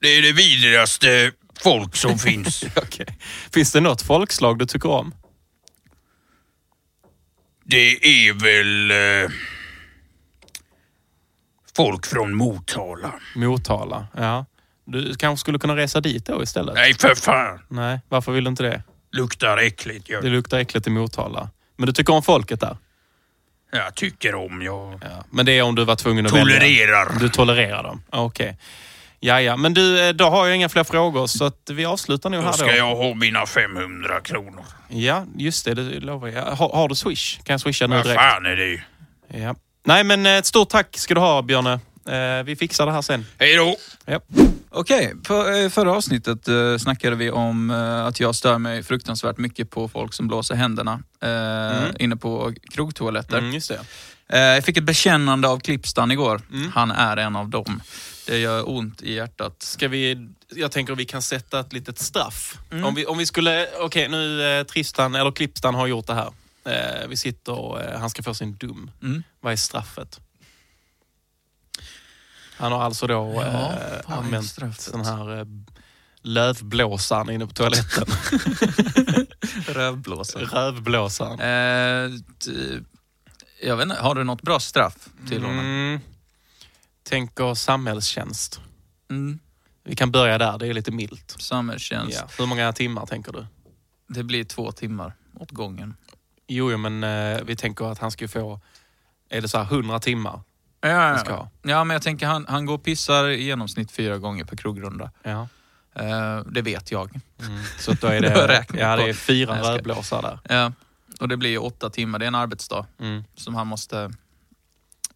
[0.00, 2.64] Det är det vidrigaste folk som finns.
[2.76, 3.18] Okej.
[3.54, 5.14] Finns det något folkslag du tycker om?
[7.64, 9.30] Det är väl eh,
[11.84, 13.12] folk från Motala.
[13.36, 14.46] Motala, ja.
[14.84, 16.74] Du kanske skulle kunna resa dit då istället?
[16.74, 17.60] Nej, för fan.
[17.68, 18.82] Nej, varför vill du inte det?
[19.12, 20.06] Luktar äckligt.
[20.06, 21.48] Det Jag, luktar äckligt i Motala.
[21.76, 22.76] Men du tycker om folket där?
[23.72, 25.24] jag tycker om, jag Ja.
[25.30, 26.44] Men det är om du var tvungen att välja?
[26.44, 27.18] tolererar.
[27.20, 28.02] Du tolererar dem?
[28.10, 28.58] Okej.
[29.20, 29.56] Ja, ja.
[29.56, 32.52] Men du, eh, då har jag inga fler frågor så att vi avslutar Då här
[32.52, 32.72] ska då.
[32.72, 34.64] jag ha mina 500 kronor.
[34.88, 35.74] Ja, just det.
[35.74, 36.42] Det lovar jag.
[36.44, 37.38] Har, har du Swish?
[37.44, 38.20] Kan jag swisha nu Vad direkt?
[38.20, 38.82] fan är det?
[39.38, 39.54] Ja.
[39.84, 41.80] Nej, men eh, ett stort tack ska du ha, Björne.
[42.08, 43.26] Eh, vi fixar det här sen.
[43.38, 43.76] Hej då!
[44.04, 44.20] Ja.
[44.70, 46.48] Okej, för, eh, förra avsnittet
[46.80, 47.70] snackade vi om
[48.06, 53.38] att jag stör mig fruktansvärt mycket på folk som blåser händerna eh, inne på krogtoaletter.
[53.38, 53.80] Mm, just det.
[54.38, 56.40] Jag fick ett bekännande av Klippstan igår.
[56.74, 57.82] Han är en av dem.
[58.26, 59.62] Det gör ont i hjärtat.
[59.62, 62.58] Ska vi, jag tänker att vi kan sätta ett litet straff.
[62.70, 62.84] Mm.
[62.84, 66.30] Om, vi, om vi skulle, okej nu eh, Tristan, eller Klippstan har gjort det här.
[66.64, 68.90] Eh, vi sitter och eh, han ska få sin dum.
[69.02, 69.22] Mm.
[69.40, 70.20] Vad är straffet?
[72.56, 74.56] Han har alltså då Ja, eh, använt
[74.92, 75.44] den här eh,
[76.22, 78.06] lövblåsaren inne på toaletten.
[79.66, 80.44] Rövblåsare.
[80.44, 81.40] Rövblåsaren.
[81.40, 82.10] Eh,
[83.62, 85.58] jag vet inte, har du något bra straff till honom?
[85.58, 86.00] Mm.
[87.02, 88.60] Tänker samhällstjänst.
[89.10, 89.38] Mm.
[89.84, 91.36] Vi kan börja där, det är lite milt.
[91.38, 92.18] Samhällstjänst.
[92.20, 92.28] Ja.
[92.38, 93.46] Hur många timmar tänker du?
[94.08, 95.96] Det blir två timmar åt gången.
[96.52, 98.60] Jo, jo men eh, vi tänker att han ska få,
[99.28, 100.40] är det så här 100 timmar?
[100.80, 101.50] Ja, ska ha.
[101.62, 105.10] ja men jag tänker han, han går och pissar i genomsnitt fyra gånger per krogrunda.
[105.22, 105.48] Ja.
[105.94, 107.20] Eh, det vet jag.
[107.78, 110.38] Så att då är Det det, ja, det är fyra Nej, jag ska- rödblåsar där.
[110.56, 110.72] Ja.
[111.20, 113.24] Och det blir åtta timmar, det är en arbetsdag Mm.
[113.36, 114.10] som han måste...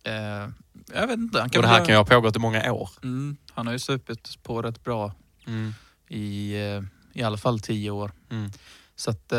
[0.04, 0.48] Eh,
[0.94, 1.40] jag vet inte.
[1.40, 2.90] Han kan Och det här väl- kan ju ha pågått i många år.
[3.02, 5.12] mm, Han har ju supit på rätt bra
[5.46, 5.74] Mm.
[6.08, 6.82] i eh,
[7.12, 8.12] i alla fall tio år.
[8.30, 8.50] Mm.
[8.96, 9.32] Så att...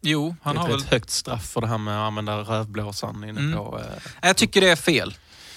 [0.00, 0.80] Jo, han har ett väl...
[0.80, 3.52] rätt högt straff för det här med att använda rövblåsaren inne Mm.
[3.58, 3.78] på...
[3.78, 3.84] Eh,
[4.28, 5.14] Jag tycker det är fel.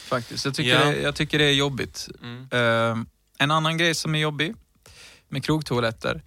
[0.07, 0.45] Faktiskt.
[0.45, 0.85] Jag tycker, Ja.
[0.85, 2.09] det, jag tycker det är jobbigt.
[2.21, 2.47] mm.
[2.51, 3.03] Eh,
[3.37, 4.55] en annan grej som är jobbig
[5.29, 6.21] med krogtoaletter,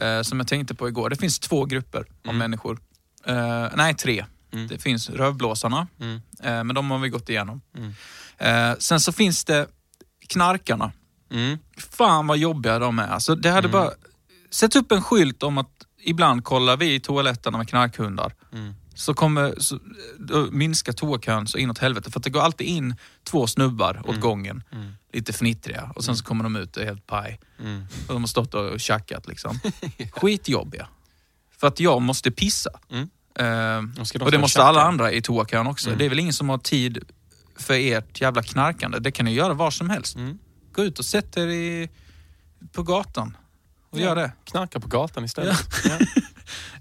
[0.00, 1.10] eh, som jag tänkte på igår.
[1.10, 2.38] Det finns två grupper av Mm.
[2.38, 2.78] människor.
[3.26, 4.24] Eh, nej, tre.
[4.52, 4.66] Mm.
[4.68, 6.14] Det finns rövblåsarna, Mm.
[6.42, 7.60] eh, men de har vi gått igenom.
[7.76, 8.76] Mm.
[8.80, 9.66] Sen så finns det
[10.28, 10.92] knarkarna.
[11.76, 13.08] Fan vad jobbiga de är.
[13.08, 13.90] Alltså, det hade bara...
[14.50, 18.34] Sätt upp en skylt om att ibland kollar vi i toaletterna med knarkhundar.
[18.52, 18.74] Mm.
[18.94, 19.78] Så kommer så,
[20.50, 22.10] minskar toakön så inåt helvete.
[22.10, 22.94] För att det går alltid in
[23.24, 24.62] två snubbar åt gången.
[24.72, 24.92] Mm.
[25.12, 25.92] Lite fnittriga.
[25.96, 27.40] Och sen så kommer de ut och är helt paj.
[27.60, 27.86] Mm.
[28.06, 29.60] Och de har stått och tjackat liksom.
[30.12, 30.88] Skitjobbiga.
[31.60, 32.70] För att jag måste pissa.
[32.90, 33.08] Mm.
[33.34, 35.88] Eh, ska de och det måste alla andra i toakön också.
[35.88, 35.98] Mm.
[35.98, 36.98] Det är väl ingen som har tid
[37.56, 38.98] för ert jävla knarkande.
[38.98, 40.16] Det kan ni göra var som helst.
[40.16, 40.38] Mm.
[40.72, 41.90] Gå ut och sätt er i,
[42.72, 43.36] på gatan
[43.90, 44.32] och gör det.
[44.44, 45.56] Knarka på gatan istället.
[45.84, 45.98] Ja.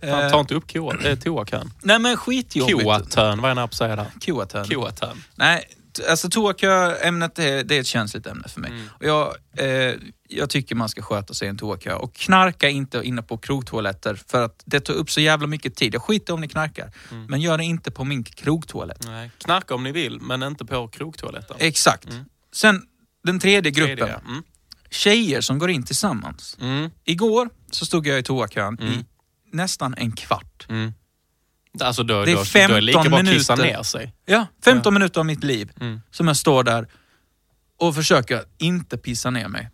[0.09, 1.71] Fan, ta inte upp koa- eh, toakön.
[1.83, 2.83] Nej men skitjobbigt.
[2.83, 4.07] Koatön, vad är jag på säga där?
[4.25, 4.67] Koatön.
[4.69, 5.23] Koatön.
[5.35, 5.63] Nej,
[5.97, 8.71] t- alltså toakö-ämnet det det är ett känsligt ämne för mig.
[8.71, 8.87] Mm.
[8.99, 9.93] Och jag, eh,
[10.29, 11.93] jag tycker man ska sköta sig i en toakö.
[11.93, 15.95] Och knarka inte inne på krogtoaletter för att det tar upp så jävla mycket tid.
[15.95, 17.25] Jag skiter om ni knarkar, Mm.
[17.25, 19.05] men gör det inte på min krogtoalett.
[19.05, 19.31] Nej.
[19.37, 21.55] Knarka om ni vill, men inte på krogtoaletten.
[21.59, 22.07] Exakt.
[22.53, 22.81] Sen
[23.23, 23.97] den tredje gruppen.
[23.97, 24.29] Tredje, ja.
[24.31, 24.43] Mm.
[24.89, 26.57] Tjejer som går in tillsammans.
[26.61, 26.89] Mm.
[27.05, 28.93] Igår så stod jag i toakön Mm.
[28.93, 29.05] i
[29.51, 30.65] nästan en kvart.
[30.69, 30.93] Mm.
[31.81, 33.55] Alltså då, Det är då, då är det lika 15 bra att minuter.
[33.57, 34.13] ner sig.
[34.25, 36.01] Ja, 15 minuter av mitt liv Mm.
[36.11, 36.87] som jag står där
[37.79, 39.69] och försöker inte pissa ner mig.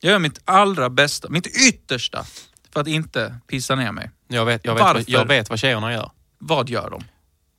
[0.00, 2.26] Jag gör mitt allra bästa, mitt yttersta
[2.72, 4.10] för att inte pissa ner mig.
[4.28, 4.94] Jag vet, jag, vet, Varför?
[5.00, 6.10] vad- jag vet vad tjejerna gör.
[6.38, 7.02] Vad gör de?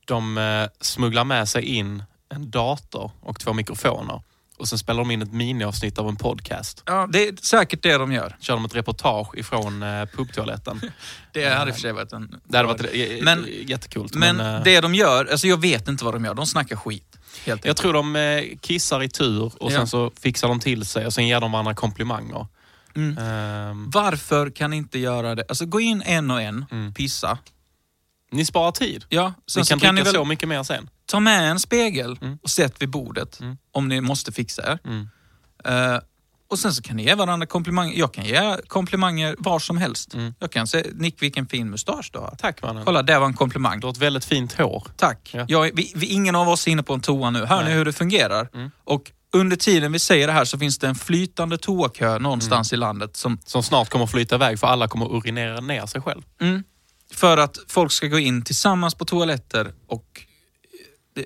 [0.06, 4.22] De eh, smugglar med sig in en dator och två mikrofoner.
[4.58, 6.82] Och sen spelar de in ett miniavsnitt av en podcast.
[6.86, 8.36] Ja, det är säkert det de gör.
[8.40, 10.80] Kör de ett reportage ifrån eh, pubtoaletten.
[11.32, 12.40] Det hade i och för sig varit en...
[12.44, 14.14] Det hade varit Men- jättekult.
[14.14, 16.34] Men eh, det de gör, alltså jag vet inte vad de gör.
[16.34, 17.16] De snackar skit.
[17.46, 19.76] Helt Jag tror de eh, kissar i tur och Ja.
[19.76, 22.46] sen så fixar de till sig och sen ger de varandra komplimanger.
[22.96, 23.18] Mm.
[23.18, 25.44] Ehm, Varför kan ni inte göra det?
[25.48, 26.94] Alltså gå in en och en, Mm.
[26.94, 27.38] pissa.
[28.30, 29.04] ni sparar tid.
[29.08, 30.90] Ja, sen Ni så kan kan ni dricka väl så mycket mer sen.
[31.06, 32.38] ta med en spegel Mm.
[32.42, 33.56] och sätt vid bordet Mm.
[33.72, 34.78] om ni måste fixa er.
[35.64, 35.98] Eh,
[36.50, 37.98] och sen så kan ni ge varandra komplimanger.
[37.98, 40.14] Jag kan ge komplimanger var som helst.
[40.14, 40.34] Mm.
[40.38, 42.34] Jag kan säga, Nick vilken fin mustasch du har.
[42.38, 42.84] Tack mannen.
[42.84, 43.80] Kolla, det var en komplimang.
[43.80, 44.86] Du har ett väldigt fint hår.
[44.96, 45.30] Tack.
[45.34, 45.44] Ja.
[45.48, 47.44] Jag, vi, vi, ingen av oss är inne på en toa nu.
[47.44, 47.74] Hör ni Nej.
[47.74, 48.48] hur det fungerar?
[48.54, 48.70] Mm.
[48.84, 52.78] Och under tiden vi säger det här så finns det en flytande toakö någonstans Mm.
[52.78, 56.22] i landet som, Som snart kommer flyta iväg för alla kommer urinera ner sig själv.
[56.40, 56.64] mm,
[57.14, 60.22] för att folk ska gå in tillsammans på toaletter och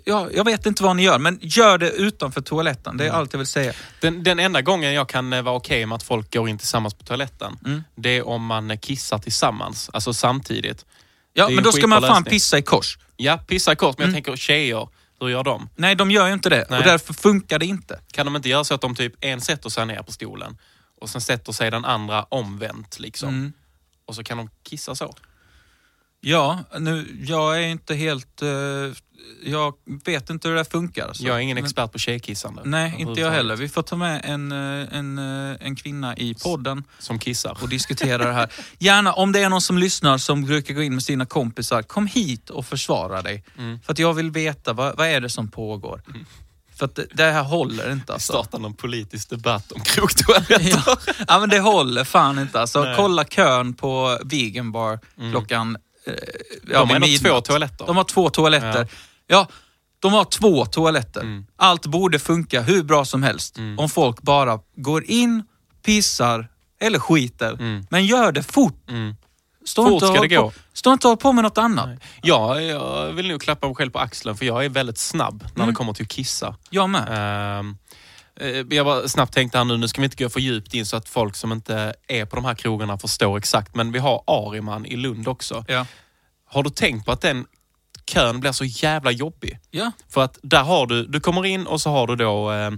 [0.05, 2.97] Ja, jag vet inte vad ni gör, men gör det utanför toaletten.
[2.97, 3.21] Det är Mm.
[3.21, 3.73] allt jag vill säga.
[4.01, 6.95] Den, den enda gången jag kan eh, vara okej med att folk går in tillsammans
[6.95, 7.85] på toaletten, Mm.
[7.95, 10.85] det är om man eh, kissar tillsammans, alltså samtidigt.
[11.33, 12.31] Ja, men en då ska man fan lösning.
[12.31, 12.99] pissa i kors.
[13.17, 14.15] Ja, pissa kort, men Mm.
[14.17, 14.89] jag tänker tjejer
[15.23, 15.69] Hur gör de?
[15.77, 16.67] Nej, de gör ju inte det.
[16.71, 16.79] Nej.
[16.79, 18.01] Och därför funkar det inte.
[18.13, 20.59] Kan de inte göra så att de typ en sätter sig ner på stolen
[21.01, 23.29] och sen sätter sig den andra omvänt liksom?
[23.29, 23.53] Mm.
[24.07, 25.15] Och så kan de kissa så?
[26.21, 28.43] Ja, nu, jag är inte helt...
[28.43, 28.49] eh,
[29.45, 31.09] jag vet inte hur det funkar.
[31.09, 31.23] alltså.
[31.25, 32.63] Jag är ingen Men- expert på tjejkissande.
[32.65, 33.57] Nej, inte jag heller.
[33.57, 37.59] Vi får ta med en, eh, en, eh, en kvinna i podden Som kissar.
[37.63, 38.49] och diskutera det här.
[38.79, 42.07] Gärna, om det är någon som lyssnar som brukar gå in med sina kompisar, kom
[42.07, 43.45] hit och försvara dig.
[43.59, 43.81] Mm.
[43.81, 46.03] För att jag vill veta, vad, vad är det som pågår?
[46.77, 48.33] För att det, här håller inte alltså.
[48.33, 50.61] Starta någon politisk debatt om krogtoaletter.
[50.87, 50.97] Ja,
[51.29, 52.79] ja, men det håller fan inte alltså.
[52.81, 52.89] Nej.
[52.89, 52.97] Mm.
[52.97, 54.99] Kolla kön på vegan bar
[55.33, 55.77] klockan...
[55.77, 55.81] Eh,
[56.67, 57.33] ja, har vid ändå midnatt.
[57.33, 57.87] två toaletter.
[57.87, 58.89] De har två toaletter.
[59.27, 59.49] Ja.
[59.99, 61.45] de har två toaletter.
[61.57, 63.59] Allt borde funka hur bra som helst.
[63.79, 65.43] Om folk bara går in,
[65.85, 66.49] pissar
[66.81, 67.83] eller skiter.
[67.91, 68.91] Men gör det fort.
[69.65, 70.43] Stå Fort ska det gå.
[70.43, 71.89] På, stå inte och håll på med något annat.
[72.23, 75.67] Ja, jag vill nog klappa mig själv på axeln för jag är väldigt snabb när
[75.67, 76.57] det kommer till att kissa.
[76.71, 77.59] Jag med.
[77.59, 77.65] Eh,
[78.71, 80.97] jag bara snabbt tänkte här nu, nu ska vi inte gå för djupt in så
[80.97, 83.75] att folk som inte är på de här krogarna förstår exakt.
[83.75, 85.65] Men vi har Ariman i Lund också.
[85.69, 85.87] Ja.
[86.47, 87.47] Har du tänkt på att den
[88.07, 89.59] kön blir så jävla jobbig?
[89.71, 89.93] Ja.
[90.09, 92.71] För att där har du, du kommer in och så har du då eh,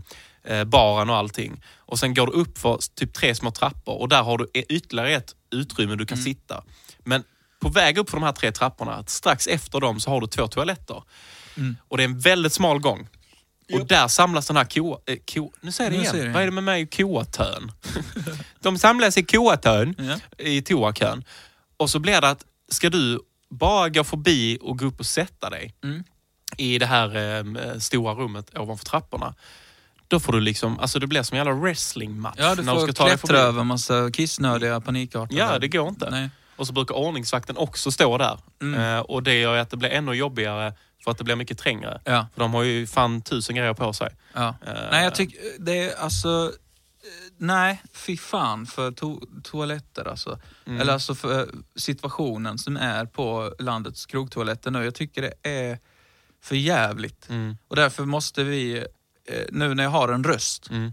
[0.44, 1.62] eh, baren och allting.
[1.76, 4.64] Och sen går du upp för typ tre små trappor och där har du e-
[4.68, 6.64] ytterligare ett utrymme du kan sitta.
[7.04, 7.24] Men
[7.60, 10.46] på väg upp för de här tre trapporna, strax efter dem så har du två
[10.46, 11.02] toaletter.
[11.88, 13.08] Och det är en väldigt smal gång.
[13.72, 14.98] Och där samlas den här koa...
[15.06, 16.12] Eh, ko, nu säger jag det igen.
[16.12, 16.32] säger.
[16.32, 17.72] Vad är det med mig och koatön?
[18.60, 20.44] de samlas i koatön, Ja.
[20.44, 21.24] i toakön.
[21.76, 23.18] Och så blir det att, ska du
[23.50, 26.04] bara gå förbi och gå upp och sätta dig Mm.
[26.56, 29.34] i det här eh, stora rummet ovanför trapporna.
[30.08, 32.36] Då får du liksom, alltså det blir som en jävla wrestlingmatch.
[32.38, 33.48] Ja, du när får ska ta dig klättra förbi.
[33.48, 35.40] över massa kissnödiga panikartade.
[35.40, 36.10] Ja, det går inte.
[36.10, 36.30] Nej.
[36.62, 38.38] Och så brukar ordningsvakten också stå där.
[38.62, 38.80] Mm.
[38.80, 42.00] Eh, och det gör att det blir ännu jobbigare för att det blir mycket trängre.
[42.04, 42.26] Ja.
[42.34, 44.08] För de har ju fan tusen grejer på sig.
[44.34, 44.48] Ja.
[44.66, 44.72] Eh.
[44.90, 46.52] Nej, jag tycker det är alltså...
[47.04, 50.38] eh, Nej, fy fan för to- toaletter alltså.
[50.66, 50.80] Mm.
[50.80, 54.84] Eller alltså för situationen som är på landets krogtoaletter nu.
[54.84, 55.78] Jag tycker det är
[56.42, 57.28] för jävligt.
[57.28, 57.56] Mm.
[57.68, 58.78] Och därför måste vi,
[59.28, 60.92] eh, nu när jag har en röst, Mm.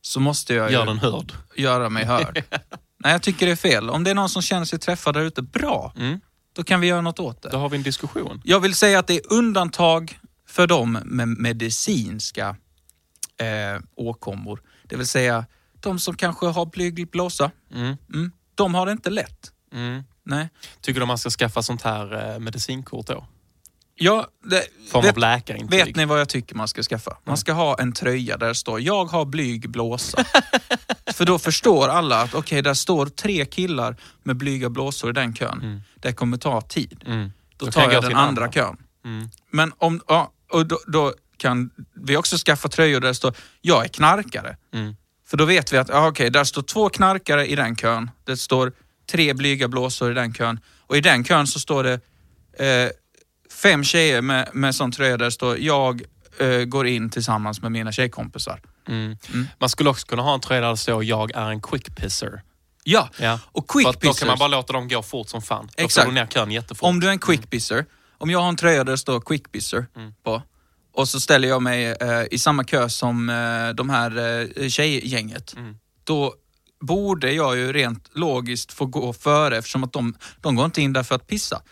[0.00, 1.32] så måste jag Gör den hörd.
[1.56, 2.42] göra mig hörd.
[3.04, 3.90] Nej, jag tycker det är fel.
[3.90, 5.92] Om det är någon som känner sig träffad där ute, bra.
[5.96, 6.20] Mm.
[6.52, 7.48] Då kan vi göra något åt det.
[7.48, 8.40] Då har vi en diskussion.
[8.44, 12.56] Jag vill säga att det är undantag för dem med medicinska
[13.40, 14.62] eh, åkommor.
[14.82, 15.46] Det vill säga
[15.80, 17.50] de som kanske har blyg blåsa.
[17.74, 17.96] Mm.
[18.14, 19.52] Mm, de har det inte lätt.
[19.72, 20.02] Mm.
[20.24, 20.48] Nej.
[20.80, 23.26] Tycker du man ska skaffa sånt här eh, medicinkort då?
[23.94, 25.70] Ja, det, Form vet, av läkarintyg?
[25.70, 27.16] vet ni vad jag tycker man ska skaffa?
[27.24, 30.24] Man ska ha en tröja där det står “Jag har blyg blåsa”.
[31.14, 35.34] För då förstår alla att okej, där står tre killar med blyga blåsor i den
[35.34, 35.82] kön.
[35.94, 37.04] Det kommer ta tid.
[37.06, 37.32] Mm.
[37.56, 38.76] Då Då tar jag jag den andra kön.
[39.04, 39.28] Mm.
[39.50, 43.84] Men om, ja, och då, då kan vi också skaffa tröjor där det står “Jag
[43.84, 44.56] är knarkare”.
[44.74, 44.96] Mm.
[45.26, 48.10] För då vet vi att, ja, okej, där står två knarkare i den kön.
[48.24, 48.72] Det står
[49.10, 50.60] tre blyga blåsor i den kön.
[50.80, 52.00] Och i den kön så står det
[52.58, 52.90] eh,
[53.62, 56.02] fem tjejer med, med sån tröja där det står “Jag
[56.38, 58.60] eh, går in tillsammans med mina tjejkompisar”.
[58.88, 59.16] Mm.
[59.58, 62.42] Man skulle också kunna ha en tröja där det står “Jag är en quick pisser”.
[62.84, 63.38] Ja, Ja.
[63.52, 64.38] och quick att då kan man pissers.
[64.38, 65.68] bara låta dem gå fort som fan.
[65.76, 66.04] Då Exakt.
[66.04, 66.88] får du ner kön jättefort.
[66.88, 67.84] Om du är en quick pisser,
[68.18, 69.86] om jag har en tröja där det står quick pisser
[70.24, 70.42] på
[70.96, 74.18] och så ställer jag mig eh, i samma kö som eh, de här
[74.62, 75.54] eh, tjejgänget.
[76.04, 76.34] Då
[76.80, 80.92] borde jag ju rent logiskt få gå före eftersom att de, de går inte in
[80.92, 81.62] där för att pissa.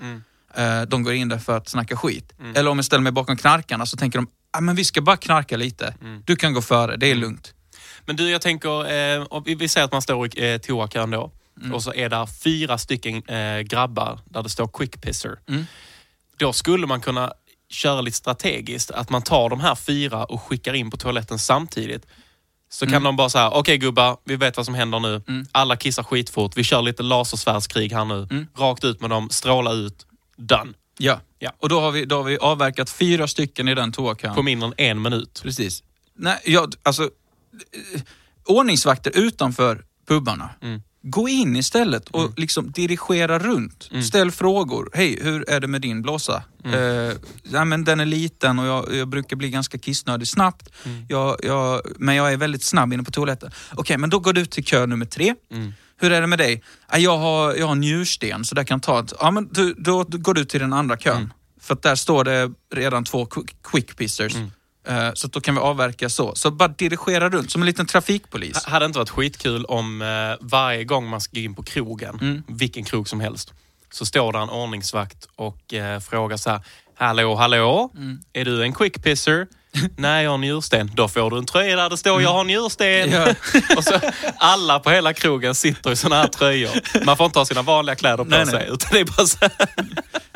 [0.54, 2.32] Eh, de går in där för att snacka skit.
[2.54, 5.16] Eller om jag ställer mig bakom knarkarna så tänker de, ah, men vi ska bara
[5.16, 5.94] knarka lite.
[6.24, 7.54] Du kan gå före, det är lugnt.
[8.06, 8.80] Men du, jag tänker,
[9.20, 11.30] eh, vi, vi säger att man står i eh, toakön då.
[11.60, 11.74] Mm.
[11.74, 15.38] Och så är där fyra stycken eh, grabbar där det står quick pisser.
[15.48, 15.64] Mm.
[16.36, 17.32] Då skulle man kunna
[17.70, 18.90] köra lite strategiskt.
[18.90, 22.06] Att man tar de här fyra och skickar in på toaletten samtidigt.
[22.70, 22.92] Så Mm.
[22.92, 25.22] kan de bara säga, okej gubbar, vi vet vad som händer nu.
[25.52, 26.56] Alla kissar skitfort.
[26.56, 28.26] Vi kör lite lasersvärdskrig här nu.
[28.30, 28.46] Mm.
[28.56, 30.06] Rakt ut med dem, stråla ut.
[30.36, 30.72] Done.
[30.98, 31.20] Ja.
[31.38, 31.52] Ja.
[31.58, 34.34] Och då har, vi, då har vi avverkat fyra stycken i den toakön.
[34.34, 35.40] På mindre än en minut.
[35.42, 35.82] Precis.
[36.14, 38.00] Nej, jag, alltså, eh,
[38.44, 40.50] ordningsvakter utanför pubarna.
[40.62, 40.82] Mm.
[41.04, 43.88] Gå in istället och liksom dirigera runt.
[43.90, 44.02] Mm.
[44.02, 44.90] Ställ frågor.
[44.94, 46.42] Hej, hur är det med din blåsa?
[46.64, 46.78] Mm.
[46.78, 50.68] Eh, ja, men den är liten och jag, jag brukar bli ganska kissnödig snabbt.
[50.84, 51.06] Mm.
[51.08, 53.50] Jag, jag, men jag är väldigt snabb inne på toaletten.
[53.74, 55.34] Okej, men då går du till kö nummer tre.
[56.02, 56.62] Hur är det med dig?
[56.90, 59.12] Ja, jag, har, jag har njursten så det kan ta ett...
[59.20, 61.16] Ja, men du, då, då går du till den andra kön.
[61.16, 61.30] Mm.
[61.60, 63.26] För att där står det redan två
[63.70, 64.34] quick, pissers.
[64.34, 64.50] Mm.
[64.86, 66.34] Eh, Så då kan vi avverka så.
[66.34, 68.56] Så bara dirigera runt som en liten trafikpolis.
[68.64, 70.08] H- Hade det inte varit skitkul om eh,
[70.40, 72.42] varje gång man ska in på krogen, Mm.
[72.48, 73.52] vilken krog som helst,
[73.92, 76.60] så står där en ordningsvakt och eh, frågar så här,
[76.94, 77.90] Hallå, hallå?
[77.96, 78.18] Mm.
[78.32, 79.46] Är du en quick pisser?
[79.96, 80.90] Nej, jag har njursten.
[80.94, 83.10] Då får du en tröja där det står jag har njursten.
[83.10, 83.34] Ja.
[83.76, 84.00] Och så,
[84.36, 87.04] alla på hela krogen sitter i såna här tröjor.
[87.04, 88.54] Man får inte ha sina vanliga kläder på Nej, sig.
[88.54, 88.68] nej.
[88.72, 89.52] Utan det är bara så här.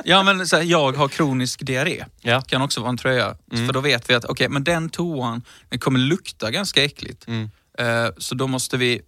[0.05, 2.05] Ja, men så här, jag har kronisk diarré.
[2.20, 2.41] Ja.
[2.41, 3.37] Kan också vara en tröja.
[3.51, 7.26] För då vet vi att okej, men den toan, den kommer lukta ganska äckligt.
[7.26, 7.51] Mm.
[7.78, 9.01] Eh, så då måste vi,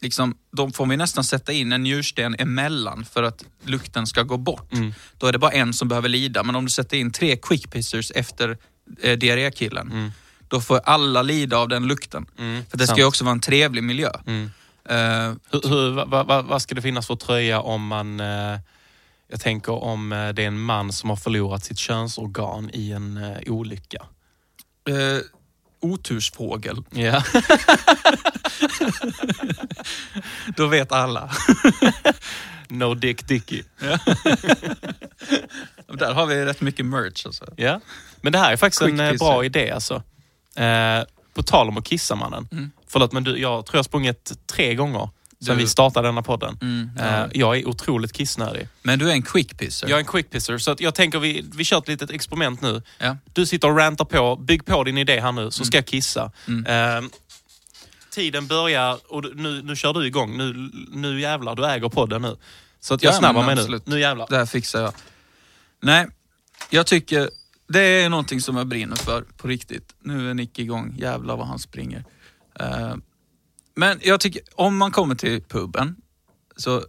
[0.00, 4.36] liksom, då får vi nästan sätta in en njursten emellan för att lukten ska gå
[4.36, 4.72] bort.
[4.72, 4.94] Mm.
[5.18, 6.42] Då är det bara en som behöver lida.
[6.42, 8.58] Men om du sätter in tre quick pissers efter
[9.02, 10.12] eh, diarrékillen,
[10.48, 12.26] då får alla lida av den lukten.
[12.70, 13.02] För det ska ju Mm.
[13.02, 13.08] Sant.
[13.08, 14.10] också vara en trevlig miljö.
[14.26, 14.50] Mm.
[14.88, 18.20] Eh, Hur, hur, vad, vad, vad ska det finnas för tröja om man...
[18.20, 18.58] Eh,
[19.32, 23.16] jag tänker om eh, det är en man som har förlorat sitt könsorgan i en
[23.16, 24.02] eh, olycka.
[24.88, 25.18] eh,
[25.82, 27.22] otursfågel, Ja.
[30.56, 31.30] då vet alla.
[32.68, 33.62] no dick dicky.
[35.98, 37.44] Där har vi rätt mycket merch alltså.
[37.56, 37.80] Ja.
[38.20, 40.02] Men det här är faktiskt Quick en eh, bra idé alltså.
[40.56, 41.02] Eh,
[41.34, 42.48] på tal om att kissa mannen.
[42.52, 42.70] Mm.
[42.88, 45.08] Förlåt men du, jag tror jag sprungit tre gånger
[45.44, 46.58] sedan Du- vi startade denna podden.
[46.62, 47.04] Mm, ja.
[47.04, 48.68] Eh, jag är otroligt kissnödig.
[48.82, 49.88] Men du är en quick pisser.
[49.88, 52.60] Jag är en quick pisser så att jag tänker vi, vi kör ett litet experiment
[52.62, 52.82] nu.
[52.98, 53.16] Ja.
[53.32, 55.66] Du sitter och rantar på, bygg på din idé här nu så Mm.
[55.66, 56.32] ska jag kissa.
[56.66, 57.02] Eh,
[58.10, 60.36] tiden börjar och du- nu, nu kör du igång.
[60.38, 62.36] Nu, nu jävlar, du äger podden nu.
[62.80, 63.80] Så att jag Ja, snabbar mig nu.
[63.84, 64.26] Nu jävlar.
[64.30, 64.92] Det här fixar jag.
[65.82, 66.08] Nej,
[66.70, 67.30] jag tycker
[67.68, 69.94] det är någonting som jag brinner för på riktigt.
[70.00, 70.94] Nu är Nick igång.
[70.98, 72.04] Jävlar vad han springer.
[72.60, 72.94] Eh,
[73.74, 75.96] men jag tycker, om man kommer till puben,
[76.56, 76.82] så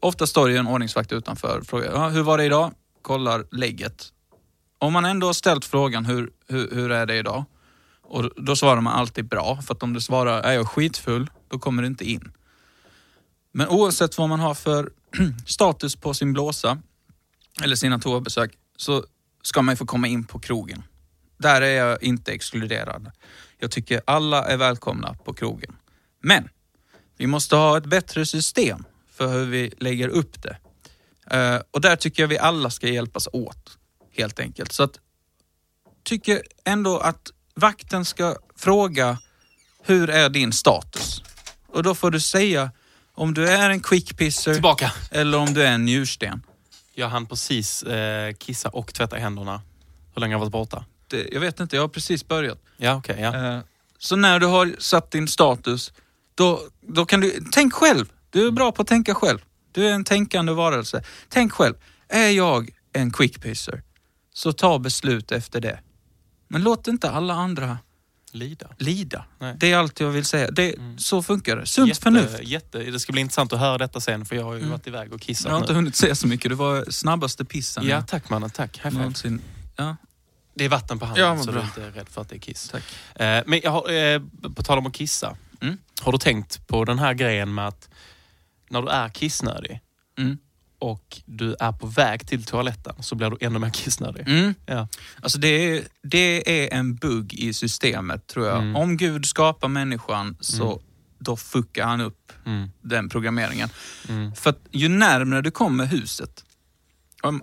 [0.00, 2.74] ofta står det ju en ordningsvakt utanför och frågar, ja, hur var det idag?
[3.02, 4.12] Kollar lägget.
[4.78, 7.44] Om man ändå har ställt frågan, hur, hur, hur är det idag?
[8.02, 11.30] Och då svarar man alltid bra, för att om du svarar, är jag skitfull?
[11.48, 12.32] Då kommer du inte in.
[13.52, 14.90] Men oavsett vad man har för
[15.46, 16.78] status på sin blåsa
[17.62, 19.04] eller sina toabesök så
[19.42, 20.82] ska man ju få komma in på krogen.
[21.38, 23.10] Där är jag inte exkluderad.
[23.58, 25.76] Jag tycker alla är välkomna på krogen.
[26.20, 26.48] Men
[27.16, 30.56] vi måste ha ett bättre system för hur vi lägger upp det.
[31.30, 33.78] Eh, och där tycker jag vi alla ska hjälpas åt,
[34.16, 34.72] helt enkelt.
[34.72, 34.98] Så att
[36.02, 39.18] tycker ändå att vakten ska fråga
[39.82, 41.22] hur är din status?
[41.66, 42.70] Och då får du säga
[43.14, 44.92] om du är en quick pisser Tillbaka.
[45.10, 46.42] eller om du är en njursten.
[46.94, 49.62] Jag hann precis eh, kissa och tvätta händerna.
[50.14, 50.84] Hur länge har jag varit borta?
[51.08, 52.58] Det, jag vet inte, jag har precis börjat.
[52.76, 53.16] Ja, okej.
[53.20, 53.54] ja.
[53.56, 53.60] Eh,
[53.98, 55.92] Så när du har satt din status,
[56.34, 57.44] då, då kan du...
[57.52, 58.06] Tänk själv!
[58.30, 59.38] Du är bra på att tänka själv.
[59.72, 61.04] Du är en tänkande varelse.
[61.28, 61.74] Tänk själv.
[62.08, 63.82] Är jag en quick pisser,
[64.34, 65.80] så ta beslut efter det.
[66.48, 67.78] Men låt inte alla andra
[68.34, 68.66] Lida.
[68.78, 69.24] lida.
[69.38, 69.54] Nej.
[69.58, 70.50] Det är allt jag vill säga.
[70.50, 71.66] Det, Så funkar det.
[71.66, 72.42] Sunt Jätte, förnuft.
[72.42, 74.70] jätte, det ska bli intressant att höra detta sen för jag har ju Mm.
[74.70, 75.76] varit iväg och kissat Jag har inte nu.
[75.78, 76.48] hunnit säga så mycket.
[76.48, 78.50] Du var snabbaste pissen Ja, tack mannen.
[78.50, 78.78] Tack.
[78.84, 79.38] High five.
[79.76, 79.96] Ja,
[80.54, 81.62] Det är vatten på handen Ja, så du bra.
[81.62, 82.68] är inte rädd för att det är kiss.
[82.68, 82.82] tack.
[83.14, 84.20] Eh, men jag har, eh,
[84.56, 85.36] på tal om att kissa.
[85.60, 85.78] Mm.
[86.00, 87.88] Har du tänkt på den här grejen med att
[88.70, 89.80] när du är kissnödig
[90.18, 90.38] Mm.
[90.84, 94.28] Och du är på väg till toaletten så blir du ännu mer kissnödig.
[94.28, 94.54] Mm.
[94.66, 94.88] Ja.
[95.22, 98.58] Alltså det är, det är en bugg i systemet tror jag.
[98.58, 98.76] Mm.
[98.76, 100.80] Om Gud skapar människan så
[101.18, 102.70] då fuckar han upp Mm.
[102.82, 103.68] den programmeringen.
[104.08, 104.34] Mm.
[104.34, 106.44] För att ju närmare du kommer huset,
[107.22, 107.42] om,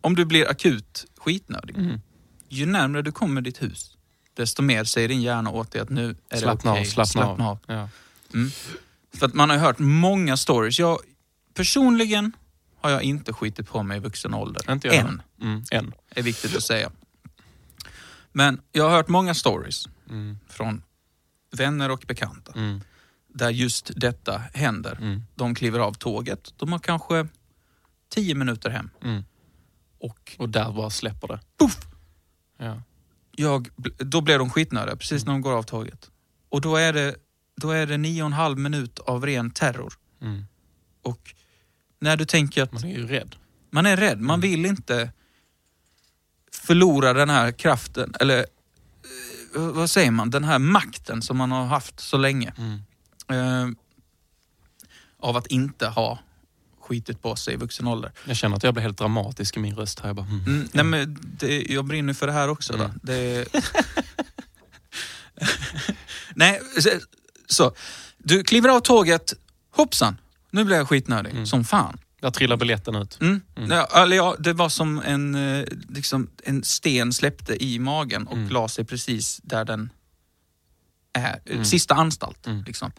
[0.00, 2.00] om du blir akut skitnödig, Mm.
[2.48, 3.96] ju närmare du kommer ditt hus,
[4.34, 6.80] desto mer säger din hjärna åt dig att nu är Slappna det okej.
[6.80, 7.58] av, slappna, Slappna av.
[7.66, 7.88] Ja.
[8.34, 8.50] Mm.
[9.14, 10.78] För att man har hört många stories.
[10.78, 10.98] Jag,
[11.54, 12.32] personligen
[12.80, 14.72] har jag inte skitit på mig i vuxen ålder.
[14.72, 14.96] Inte jag.
[14.96, 15.62] Än, Mm.
[15.70, 15.92] Än.
[16.10, 16.90] är viktigt att säga.
[18.32, 20.38] Men jag har hört många stories Mm.
[20.48, 20.82] från
[21.56, 22.80] vänner och bekanta Mm.
[23.28, 24.98] där just detta händer.
[25.00, 25.22] Mm.
[25.34, 26.54] De kliver av tåget.
[26.56, 27.28] De har kanske
[28.08, 28.90] tio minuter hem.
[29.02, 29.24] Mm.
[30.00, 31.40] Och Och där bara släpper det.
[31.58, 31.78] Puff!
[32.58, 32.82] Ja.
[33.32, 33.68] jag,
[33.98, 36.10] då blir de skitnödiga precis när de går av tåget.
[36.48, 37.16] Och då är det,
[37.56, 39.92] då är det nio och en halv minut av ren terror.
[40.20, 40.44] Mm.
[41.02, 41.34] Och
[42.00, 43.36] när du tänker att Man är ju rädd.
[43.70, 45.12] man är rädd, man vill inte
[46.52, 48.38] förlora den här kraften, eller
[49.56, 52.52] eh, vad säger man, den här makten som man har haft så länge.
[52.58, 52.82] Mm.
[53.28, 53.76] Eh,
[55.18, 56.18] av att inte ha
[56.80, 58.12] skitit på sig i vuxen ålder.
[58.24, 60.08] Jag känner att jag blir helt dramatisk i min röst här.
[60.08, 60.44] Jag bara, mm.
[60.46, 62.72] Mm, nej men det, jag brinner för det här också.
[62.72, 62.84] Då.
[62.84, 63.00] Mm.
[63.02, 63.48] Det,
[66.34, 66.90] nej, så,
[67.46, 67.74] så.
[68.18, 69.34] Du kliver av tåget,
[69.70, 70.16] hoppsan,
[70.50, 71.30] nu blir jag skitnödig.
[71.32, 71.46] Mm.
[71.46, 71.98] Som fan.
[72.20, 73.20] Där trillar biljetten ut.
[73.20, 73.40] Mm.
[73.56, 73.70] Mm.
[73.70, 78.36] Ja, eller ja, det var som en, eh, liksom, en sten släppte i magen och
[78.36, 78.48] Mm.
[78.48, 79.90] la sig precis där den
[81.12, 81.40] är.
[81.46, 81.64] Mm.
[81.64, 82.64] Sista anstalt, Mm.
[82.66, 82.92] liksom.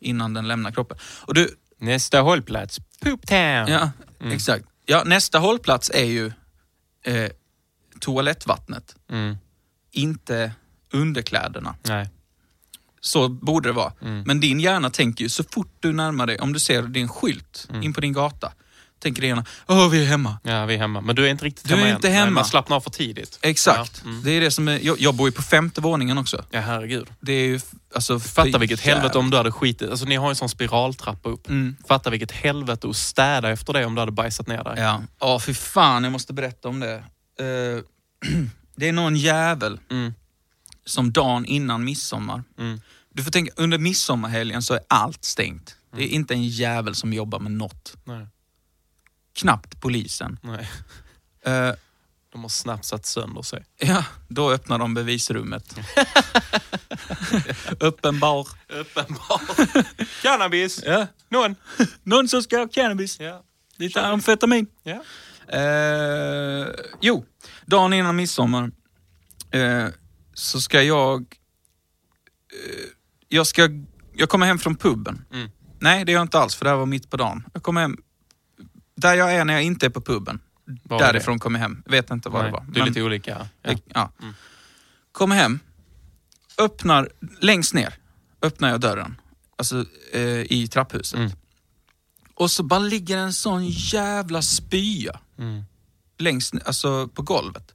[0.00, 0.98] Innan den lämnar kroppen.
[1.20, 3.38] Och du, Nästa hållplats, Poop Town.
[3.68, 4.32] ja, Mm.
[4.32, 4.64] exakt.
[4.86, 6.32] Ja, nästa hållplats är ju
[7.02, 7.30] eh,
[8.00, 9.36] toalettvattnet, Mm.
[9.90, 10.52] inte
[10.92, 11.74] underkläderna.
[11.82, 12.08] Nej.
[13.00, 13.92] Så borde det vara.
[14.02, 14.22] Mm.
[14.26, 17.66] Men din hjärna tänker ju så fort du närmar dig, om du ser din skylt
[17.70, 17.82] Mm.
[17.82, 18.52] in på din gata,
[19.02, 20.38] tänker din hjärna, åh vi är hemma.
[20.42, 21.00] Ja, vi är hemma.
[21.00, 22.12] Men du är inte riktigt Du är hemma inte än.
[22.12, 22.30] Nej, hemma.
[22.34, 23.38] Man slappnar av för tidigt.
[23.42, 24.00] Exakt.
[24.04, 24.22] Ja, mm.
[24.24, 26.44] Det är det som är, jag, jag bor ju på femte våningen också.
[26.50, 27.06] ja herregud.
[27.20, 27.60] Det är ju,
[27.94, 28.20] alltså...
[28.20, 28.80] Fatta vilket jävligt.
[28.84, 29.90] helvete om du hade skitit.
[29.90, 31.48] Alltså ni har ju en sån spiraltrappa upp.
[31.48, 31.76] Mm.
[31.88, 34.76] Fatta vilket helvete att städa efter det om du hade bajsat ner där.
[34.76, 36.94] Ja, ja fy fan jag måste berätta om det.
[37.40, 37.82] Eh,
[38.76, 40.14] det är någon jävel Mm.
[40.90, 42.42] Som dagen innan midsommar.
[42.58, 42.80] Mm.
[43.14, 45.76] Du får tänka, under midsommarhelgen så är allt stängt.
[45.96, 47.96] Det är inte en jävel som jobbar med något.
[48.04, 48.26] Nej.
[49.34, 50.38] Knappt polisen.
[50.42, 50.68] Nej.
[51.44, 51.74] Eh,
[52.32, 53.64] De har snabbt satt sönder sig.
[53.78, 55.74] ja, då öppnar de bevisrummet.
[57.80, 58.48] Öppen bar.
[58.68, 59.42] Uppenbart.
[60.22, 60.82] Cannabis!
[60.86, 61.06] Ja.
[61.28, 61.54] Någon?
[62.02, 63.20] Någon som ska ha cannabis.
[63.20, 63.42] Ja.
[63.76, 64.66] Lite amfetamin.
[64.82, 65.02] ja.
[65.58, 66.66] Eh,
[67.00, 67.24] jo,
[67.66, 68.70] dagen innan midsommar
[69.50, 69.86] eh,
[70.40, 71.20] så ska jag...
[72.52, 72.86] Eh,
[73.28, 73.68] jag ska...
[74.14, 75.24] Jag kommer hem från puben.
[75.32, 75.50] Mm.
[75.78, 77.46] Nej, det gör jag inte alls, för det här var mitt på dagen.
[77.52, 77.96] Jag kommer hem...
[78.94, 80.40] Där jag är när jag inte är på puben.
[80.82, 81.82] Var är Därifrån kommer jag hem.
[81.86, 82.66] Vet inte vad Nej, det var.
[82.72, 83.48] Det är lite olika.
[83.62, 83.70] Ja.
[83.72, 84.12] det- ja.
[84.22, 84.34] Mm.
[85.12, 85.58] Kommer hem,
[86.58, 87.10] öppnar,
[87.40, 87.94] längst ner,
[88.42, 89.20] öppnar jag dörren.
[89.56, 90.20] Alltså eh,
[90.52, 91.18] i trapphuset.
[91.18, 91.30] Mm.
[92.34, 95.62] Och så bara ligger en sån jävla spya Mm.
[96.18, 97.74] längst alltså på golvet.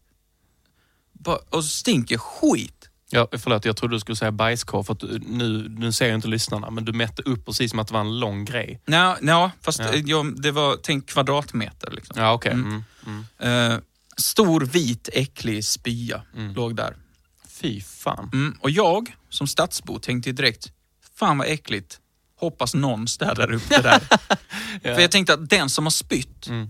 [1.27, 2.89] Och stinker skit.
[3.09, 6.15] Ja, förlåt, jag trodde du skulle säga bajskorv för att du- nu, nu ser ju
[6.15, 8.81] inte lyssnarna, men du mätte upp precis som att det var en lång grej.
[8.87, 9.93] Nja, nja fast Ja.
[9.93, 12.15] eh, jag, det var, tänk kvadratmeter liksom.
[12.21, 12.51] Ja, okej.
[12.51, 12.83] Mm.
[13.07, 13.25] Mm.
[13.39, 13.71] Mm.
[13.71, 13.79] Eh,
[14.17, 16.53] stor, vit, äcklig spya Mm.
[16.53, 16.95] låg där.
[17.49, 18.29] Fy fan.
[18.33, 20.71] Mm, och jag, som stadsbo, tänkte direkt,
[21.17, 21.99] fan vad äckligt.
[22.39, 23.99] Hoppas någon städar upp det där.
[24.95, 26.67] För jag tänkte att den som har spytt Mm.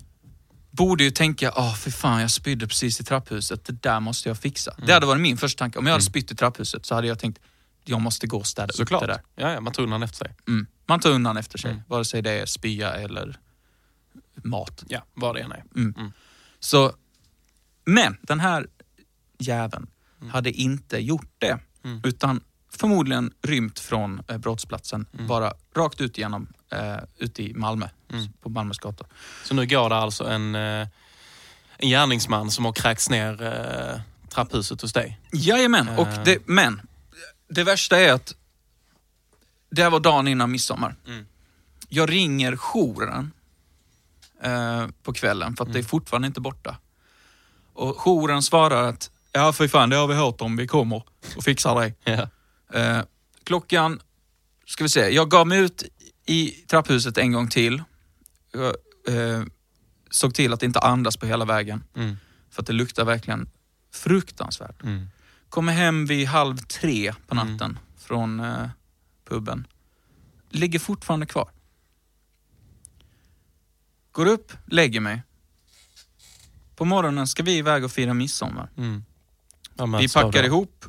[0.75, 4.37] Borde ju tänka, åh för fan jag spydde precis i trapphuset, det där måste jag
[4.37, 4.75] fixa.
[4.85, 5.79] Det hade varit min första tanke.
[5.79, 7.39] Om jag hade spytt i trapphuset så hade jag tänkt,
[7.83, 9.01] jag måste gå och städa Såklart.
[9.03, 9.21] upp det där.
[9.35, 10.35] Ja, ja, man tog undan efter sig.
[10.47, 10.67] Mm.
[10.85, 11.83] Man tar undan efter sig, Mm.
[11.87, 13.39] vare sig det är spya eller
[14.43, 14.83] mat.
[14.87, 15.63] Ja, vad det än är.
[15.75, 15.93] Mm.
[15.97, 16.11] Mm.
[16.59, 16.93] Så,
[17.85, 18.67] men den här
[19.39, 19.87] jäveln
[20.21, 20.33] Mm.
[20.33, 21.59] hade inte gjort det.
[22.03, 22.41] Utan
[22.79, 25.27] förmodligen rymt från eh, brottsplatsen, Mm.
[25.27, 28.27] bara rakt ut igenom, eh, ute i Malmö, Mm.
[28.41, 29.07] på Malmös gator.
[29.43, 30.87] Så nu går det alltså en, eh,
[31.77, 35.19] en gärningsman som har kräkts ner eh, trapphuset hos dig.
[35.33, 36.23] Jajamän, och Eh.
[36.23, 36.81] det, men
[37.49, 38.35] det värsta är att
[39.69, 40.95] det här var dagen innan midsommar.
[41.07, 41.25] Mm.
[41.89, 43.31] Jag ringer jouren
[44.43, 45.89] eh, på kvällen för att det är Mm.
[45.89, 46.77] fortfarande inte borta.
[47.73, 51.03] Och jouren svarar att ja för fan det har vi hört om, vi kommer
[51.35, 51.93] och fixar det.
[52.11, 52.29] Ja.
[52.73, 53.01] Eh,
[53.43, 53.99] klockan,
[54.65, 55.83] ska vi se, jag gav mig ut
[56.25, 57.83] i trapphuset en gång till.
[58.51, 58.75] Jag
[59.07, 59.43] eh,
[60.09, 61.83] såg till att inte andas på hela vägen.
[61.95, 62.17] Mm.
[62.49, 63.49] För att det luktar verkligen
[63.91, 64.83] fruktansvärt.
[64.83, 65.07] Mm.
[65.49, 68.69] Kommer hem vid halv tre på natten från eh,
[69.29, 69.67] puben.
[70.49, 71.49] Ligger fortfarande kvar.
[74.11, 75.23] Går upp, lägger mig.
[76.75, 78.69] På morgonen ska vi iväg och fira midsommar.
[78.77, 79.03] Mm.
[79.75, 80.85] Ja, Vi packar ihop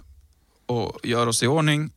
[0.66, 1.90] och gör oss i ordning.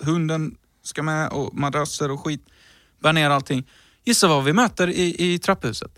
[0.00, 2.46] Hunden ska med och madrasser och skit.
[3.02, 3.68] Bär ner allting.
[4.04, 5.90] Gissa vad vi möter i, i trapphuset?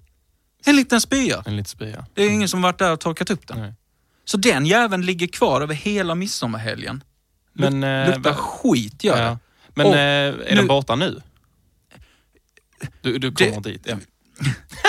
[0.65, 1.43] En liten spya.
[1.47, 2.07] En liten spya.
[2.15, 3.61] Det är ingen som varit där och torkat upp den.
[3.61, 3.75] Nej.
[4.25, 7.05] Så den jäveln ligger kvar över hela midsommarhelgen.
[7.53, 9.39] Men, Luk- eh, luktar va- skit gör Ja.
[9.75, 11.21] Men Och eh, är den borta nu?
[13.03, 13.83] Du, du kommer Det- dit.
[13.87, 13.97] Ja.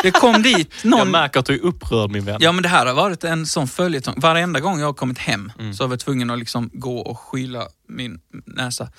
[0.04, 1.12] Det kom dit Jag någon...
[1.12, 2.38] märker att du är upprörd min vän.
[2.42, 4.16] Ja men det här har varit en sån följetong.
[4.20, 5.74] Varenda gång jag har kommit hem Mm.
[5.74, 8.90] så har jag varit tvungen att liksom gå och skyla min näsa.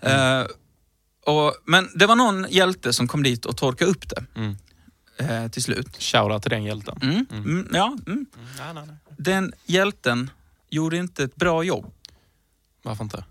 [0.00, 0.42] Eh,
[1.26, 4.56] och, men det var någon hjälte som kom dit och torkade upp det Mm.
[5.18, 5.96] eh, till slut.
[6.02, 6.98] Shoutout till den hjälten.
[7.02, 8.26] Mm, mm, ja, mm.
[8.58, 8.96] Nej, nej, nej.
[9.18, 10.30] Den hjälten
[10.70, 11.92] gjorde inte ett bra jobb.
[12.82, 13.24] Varför inte?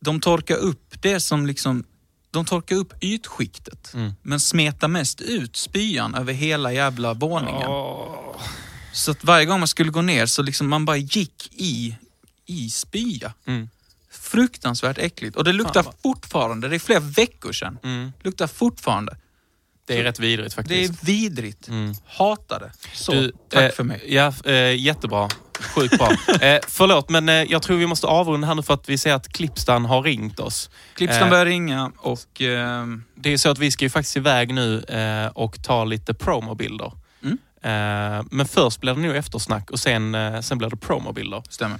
[0.00, 1.84] De torkade upp det som liksom...
[2.32, 4.12] De torkade upp ytskiktet, Mm.
[4.22, 7.68] men smetar mest ut spyan över hela jävla våningen.
[7.68, 8.36] Åh.
[8.92, 11.96] Så att varje gång man skulle gå ner så liksom man bara gick i,
[12.46, 13.32] i spya.
[13.46, 13.68] Mm.
[14.10, 15.36] Fruktansvärt äckligt.
[15.36, 17.78] Och det luktar fortfarande, det är flera veckor sedan.
[17.84, 18.12] Mm.
[18.22, 19.16] Luktar fortfarande.
[19.94, 21.02] Det är rätt vidrigt Det faktiskt.
[21.02, 21.68] är vidrigt.
[21.68, 21.94] Mm.
[22.06, 22.72] Hatar det.
[22.94, 24.04] Så, Du, tack eh, för mig.
[24.08, 25.28] Ja, eh, jättebra.
[25.74, 26.10] Sjukt bra.
[26.40, 29.12] eh, förlåt, men eh, jag tror vi måste avrunda här nu för att vi ser
[29.14, 30.70] att Klippstan har ringt oss.
[30.94, 32.40] Klippstan eh, börjar ringa och...
[32.40, 36.14] ehm, Det är så att vi ska ju faktiskt iväg nu eh, och ta lite
[36.14, 36.92] promobilder.
[37.22, 37.38] Mm.
[37.62, 41.42] Eh, men först blir det nog eftersnack och sen, eh, sen blir det promobilder.
[41.48, 41.78] stämmer.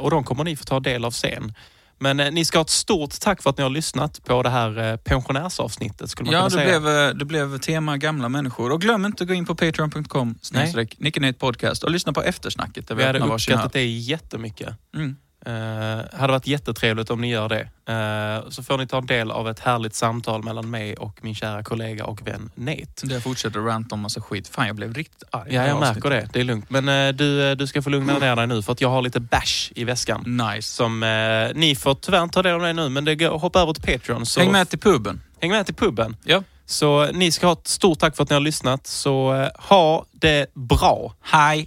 [0.00, 1.54] Och de kommer ni få ta del av sen.
[1.98, 4.50] Men eh, ni ska ha ett stort tack för att ni har lyssnat på det
[4.50, 6.10] här eh, pensionärsavsnittet.
[6.10, 6.80] Skulle man Ja, kunna det säga.
[6.80, 8.72] blev, eh, det blev tema gamla människor.
[8.72, 10.96] Och glöm inte att gå in på patreon.com snedstreck
[11.38, 14.68] podcast och lyssna på eftersnacket där vi, Vi hade varsin uppskattat det jättemycket.
[14.94, 15.16] Mm.
[15.48, 17.68] Uh, hade varit jättetrevligt om ni gör det.
[17.86, 21.62] Eh, så får ni ta del av ett härligt samtal mellan mig och min kära
[21.62, 22.84] kollega och vän Nate.
[23.02, 24.48] Jag fortsätter ranta om massa skit.
[24.48, 25.54] Fan, jag blev riktigt arg.
[25.54, 26.28] Ja, jag märker det.
[26.32, 26.70] Det är lugnt.
[26.70, 29.02] Men eh, du, eh, du ska få lugna ner dig nu för att jag har
[29.02, 30.22] lite bash i väskan.
[30.54, 30.68] Nice.
[30.68, 31.08] Som eh,
[31.54, 33.92] ni får tyvärr inte ta del av det nu, men det går, hoppa över till
[33.92, 34.26] Patreon.
[34.26, 35.20] Så Häng med till puben.
[35.40, 36.16] häng med till puben.
[36.24, 36.42] Ja.
[36.66, 38.86] Så ni ska ha ett stort tack för att ni har lyssnat.
[38.86, 41.14] Så eh, ha det bra.
[41.22, 41.66] Hej!